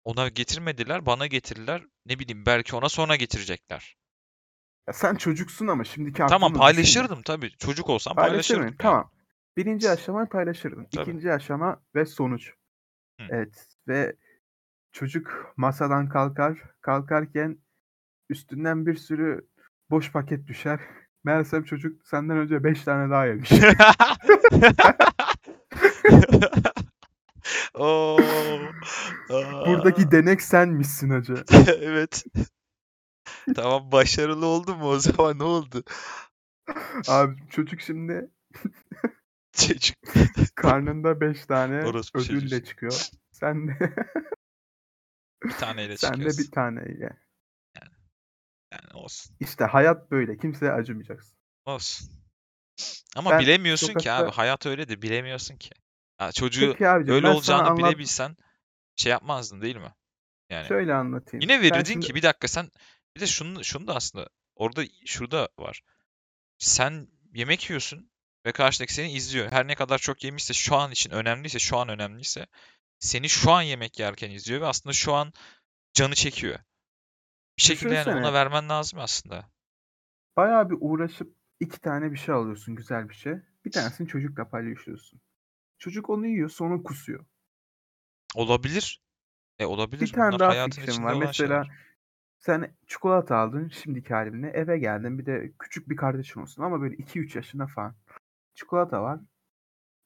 [0.04, 1.82] Ona getirmediler, bana getirdiler.
[2.06, 3.96] Ne bileyim belki ona sonra getirecekler.
[4.88, 6.60] Ya sen çocuksun ama şimdiki Tamam aklını düşün.
[6.60, 7.52] paylaşırdım tabii.
[7.52, 8.78] Çocuk olsam Paylaşır paylaşırdım yani.
[8.80, 9.12] Tamam.
[9.58, 10.88] Birinci aşamayı paylaşırdın.
[10.92, 11.10] Tabii.
[11.10, 12.54] İkinci aşama ve sonuç.
[13.20, 13.28] Hı.
[13.30, 14.16] Evet ve
[14.94, 16.58] çocuk masadan kalkar.
[16.82, 17.58] Kalkarken
[18.30, 19.48] üstünden bir sürü
[19.90, 20.80] boş paket düşer.
[21.24, 23.52] Meğersem çocuk senden önce 5 tane daha yemiş.
[27.74, 28.18] Oo.
[29.68, 31.44] Buradaki denek senmişsin hacı.
[31.82, 32.26] Evet.
[33.56, 35.84] Tamam başarılı oldu mu o zaman ne oldu?
[37.08, 38.30] Abi çocuk şimdi
[39.54, 39.98] Çocuk.
[40.56, 43.08] karnında 5 tane Orospu ödülle çıkıyor.
[43.32, 43.94] Sen de,
[45.44, 47.10] Bir taneyle sen de bir tane ye.
[48.72, 49.36] Yani olsun.
[49.40, 50.38] İşte hayat böyle.
[50.38, 51.38] Kimseye acımayacaksın.
[51.66, 52.10] Olsun.
[53.16, 54.32] Ama Ben bilemiyorsun ki abi.
[54.32, 55.70] Hayat öyle de bilemiyorsun ki.
[56.22, 57.78] Ya çocuğu Peki abicim öyle olacağını anlat...
[57.78, 58.38] bilebilsen
[58.96, 59.94] şey yapmazdın değil mi?
[60.50, 61.42] Yani Şöyle anlatayım.
[61.42, 62.70] yine verirdin şimdi- ki bir dakika sen
[63.16, 65.82] bir de şunu şunu da aslında orada şurada var.
[66.58, 68.12] Sen yemek yiyorsun
[68.46, 69.52] ve karşıdaki seni izliyor.
[69.52, 72.48] Her ne kadar çok yemişse şu an için önemliyse şu an önemliyse
[73.00, 75.34] seni şu an yemek yerken izliyor ve aslında şu an
[75.94, 76.60] canı çekiyor.
[77.58, 78.34] Bir şekilde yani ona Düşünsene.
[78.34, 79.50] vermen lazım aslında.
[80.38, 83.34] bayağı bir uğraşıp iki tane bir şey alıyorsun güzel bir şey.
[83.66, 85.22] Bir tanesini çocukla paylaşıyorsun.
[85.78, 87.26] Çocuk onu yiyor sonra kusuyor.
[88.36, 89.02] Olabilir.
[89.60, 90.02] E olabilir.
[90.02, 91.14] Bir tane Bunlar daha hayatın fikrim içinde var.
[91.14, 91.78] olan Mesela şeyler.
[92.38, 96.96] sen çikolata aldın şimdiki halinle eve geldin bir de küçük bir kardeşin olsun ama böyle
[96.96, 97.96] 2-3 yaşında falan.
[98.56, 99.20] Çikolata var.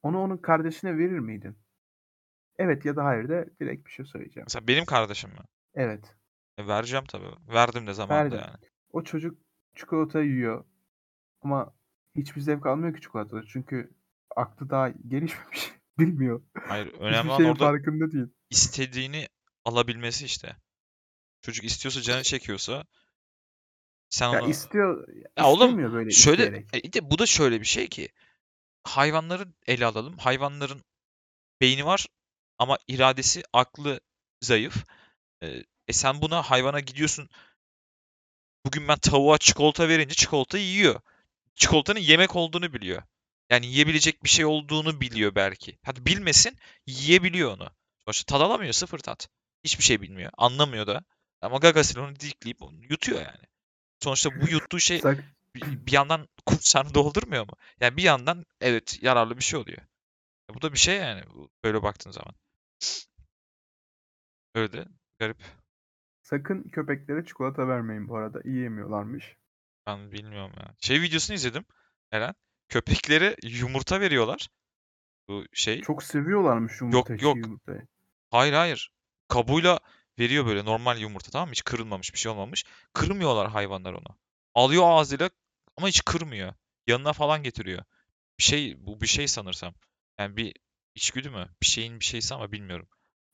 [0.02, 1.58] Onu onun kardeşine verir miydin?
[2.58, 4.44] Evet ya da hayır de direkt bir şey söyleyeceğim.
[4.46, 5.40] Mesela benim kardeşim mi?
[5.74, 6.16] Evet.
[6.58, 7.30] E, vereceğim tabii.
[7.48, 8.50] Verdim de zamanında Verdin.
[8.50, 8.70] yani.
[8.92, 9.38] O çocuk
[9.74, 10.64] çikolata yiyor
[11.42, 11.74] ama
[12.16, 13.42] hiçbir zevk almıyor ki çikolatada.
[13.46, 13.90] Çünkü
[14.36, 15.72] aklı daha gelişmemiş.
[15.98, 16.42] Bilmiyor.
[16.68, 18.26] Hayır önemli olan orada farkında değil.
[18.50, 19.28] istediğini
[19.64, 20.56] alabilmesi işte.
[21.42, 22.84] Çocuk istiyorsa canı çekiyorsa
[24.10, 26.86] sen Ya onu istiyor, Ya oğlum, böyle şöyle isteyerek.
[26.86, 28.08] e, de bu da şöyle bir şey ki
[28.82, 30.18] hayvanları ele alalım.
[30.18, 30.82] Hayvanların
[31.60, 32.06] beyni var
[32.58, 34.00] ama iradesi, aklı
[34.40, 34.84] zayıf.
[35.42, 37.28] E, e sen buna hayvana gidiyorsun.
[38.66, 41.00] Bugün ben tavuğa çikolata verince çikolata yiyor.
[41.54, 43.02] Çikolatanın yemek olduğunu biliyor.
[43.50, 45.78] Yani yiyebilecek bir şey olduğunu biliyor belki.
[45.84, 47.70] Hadi bilmesin, yiyebiliyor onu.
[48.04, 49.28] Sonuçta tad alamıyor, sıfır tat.
[49.64, 51.04] Hiçbir şey bilmiyor, anlamıyor da.
[51.40, 53.46] Ama gagasıyla onu dikleyip onu yutuyor yani.
[54.02, 55.02] Sonuçta bu yuttuğu şey
[55.54, 57.52] bir, yandan kursağını doldurmuyor mu?
[57.80, 59.82] Yani bir yandan evet yararlı bir şey oluyor.
[60.50, 61.22] E Bu da bir şey yani
[61.64, 62.34] böyle baktığın zaman.
[64.54, 64.86] Öyle
[65.18, 65.38] garip.
[66.22, 68.40] Sakın köpeklere çikolata vermeyin bu arada.
[68.44, 69.36] Yiyemiyorlarmış.
[69.86, 70.74] Ben bilmiyorum ya.
[70.78, 71.64] Şey videosunu izledim.
[72.12, 72.34] Eren.
[72.68, 74.48] Köpekleri yumurta veriyorlar.
[75.28, 75.82] Bu şey.
[75.82, 77.36] Çok seviyorlarmış yumurta yok.
[77.36, 77.86] yumurtayı.
[78.30, 78.92] Hayır hayır.
[79.28, 79.80] Kabuğuyla
[80.18, 81.52] veriyor böyle normal yumurta tamam mı?
[81.52, 82.64] Hiç kırılmamış bir şey olmamış.
[82.92, 84.16] Kırmıyorlar hayvanlar onu.
[84.54, 85.30] Alıyor ağzıyla
[85.76, 86.54] ama hiç kırmıyor.
[86.86, 87.84] Yanına falan getiriyor.
[88.38, 89.74] Bir şey bu bir şey sanırsam.
[90.18, 90.54] Yani bir
[90.98, 91.48] içgüdü mü?
[91.62, 92.88] Bir şeyin bir şeysi ama bilmiyorum.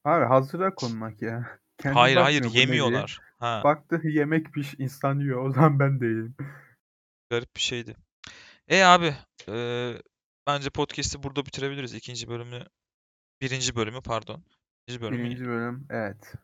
[0.05, 1.59] Abi hazıra konmak ya.
[1.79, 3.21] Kendi hayır hayır yemiyorlar.
[3.39, 3.61] Ha.
[3.65, 5.45] Baktı yemekmiş insan yiyor.
[5.47, 6.37] O zaman ben de yiyeyim.
[7.31, 7.97] Garip bir şeydi.
[8.69, 9.15] E abi
[9.49, 10.03] eee,
[10.47, 11.95] bence podcast'i burada bitirebiliriz.
[11.95, 12.67] İkinci bölümü
[13.41, 14.45] birinci bölümü pardon.
[14.87, 15.87] İkinci bölümü Birinci bölüm.
[15.91, 16.35] Evet.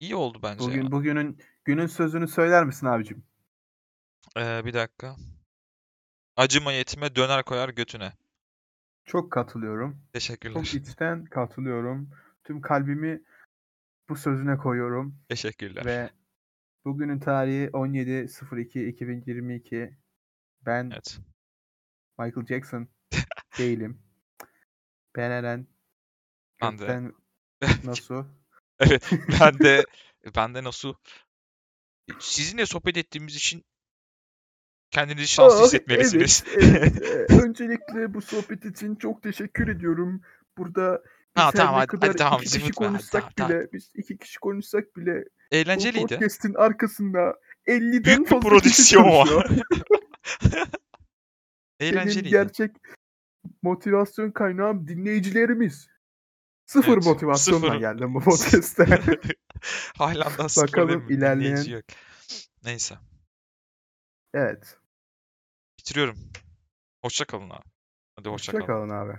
[0.00, 0.70] iyi oldu bence ya.
[0.70, 3.24] Bugün bugünün günün sözünü söyler misin abicim?
[4.36, 5.16] Eee, bir dakika.
[6.36, 8.12] Acıma yetime döner koyar götüne.
[9.06, 10.02] Çok katılıyorum.
[10.12, 10.54] Teşekkürler.
[10.54, 12.10] Çok içten katılıyorum.
[12.44, 13.22] Tüm kalbimi
[14.08, 15.84] bu sözüne koyuyorum Teşekkürler.
[15.84, 16.10] ve
[16.84, 19.94] bugünün tarihi 17.02.2022.
[20.66, 21.18] Ben Evet.
[22.18, 22.88] Michael Jackson
[23.58, 24.02] değilim.
[25.16, 25.66] Ben Eren.
[26.62, 26.80] Ben de.
[26.86, 27.12] Gökten
[27.84, 28.24] Nasıl?
[28.78, 29.10] Evet.
[29.40, 29.84] Ben de
[30.36, 30.94] ben de nasıl
[32.18, 33.64] sizinle sohbet ettiğimiz için
[34.96, 36.44] kendinizi şanslı Ah, hissetmelisiniz.
[36.56, 37.30] Evet, evet.
[37.30, 40.20] Öncelikle bu sohbet için çok teşekkür ediyorum.
[40.58, 41.02] Burada
[41.34, 44.18] Ha, tamam, hadi- kadar hadi tamam, iki kişi unutma, hadi, konuşsak tamam, bile, biz iki
[44.18, 46.06] kişi konuşsak bile bu Eğlenceliydi.
[46.14, 47.34] podcast'in arkasında
[47.66, 49.26] 50'den Büyük fazla prodüksiyon var.
[49.26, 49.50] çalışıyor.
[51.80, 52.28] Benim Eğlenceliydi.
[52.30, 52.70] gerçek
[53.62, 55.88] motivasyon kaynağım dinleyicilerimiz.
[56.66, 57.80] Sıfır Evet, motivasyonla sıfır.
[57.80, 58.84] geldim bu podcast'e.
[59.98, 61.84] Haaland'dan sıfır Bakalım ilerleyen- yok.
[62.64, 62.94] Neyse.
[64.34, 64.76] evet.
[65.86, 66.18] Bitiriyorum.
[67.04, 67.64] Hoşça kalın abi.
[68.16, 68.88] Hadi hoşça Hoşça kalın.
[68.88, 69.18] kalın abi.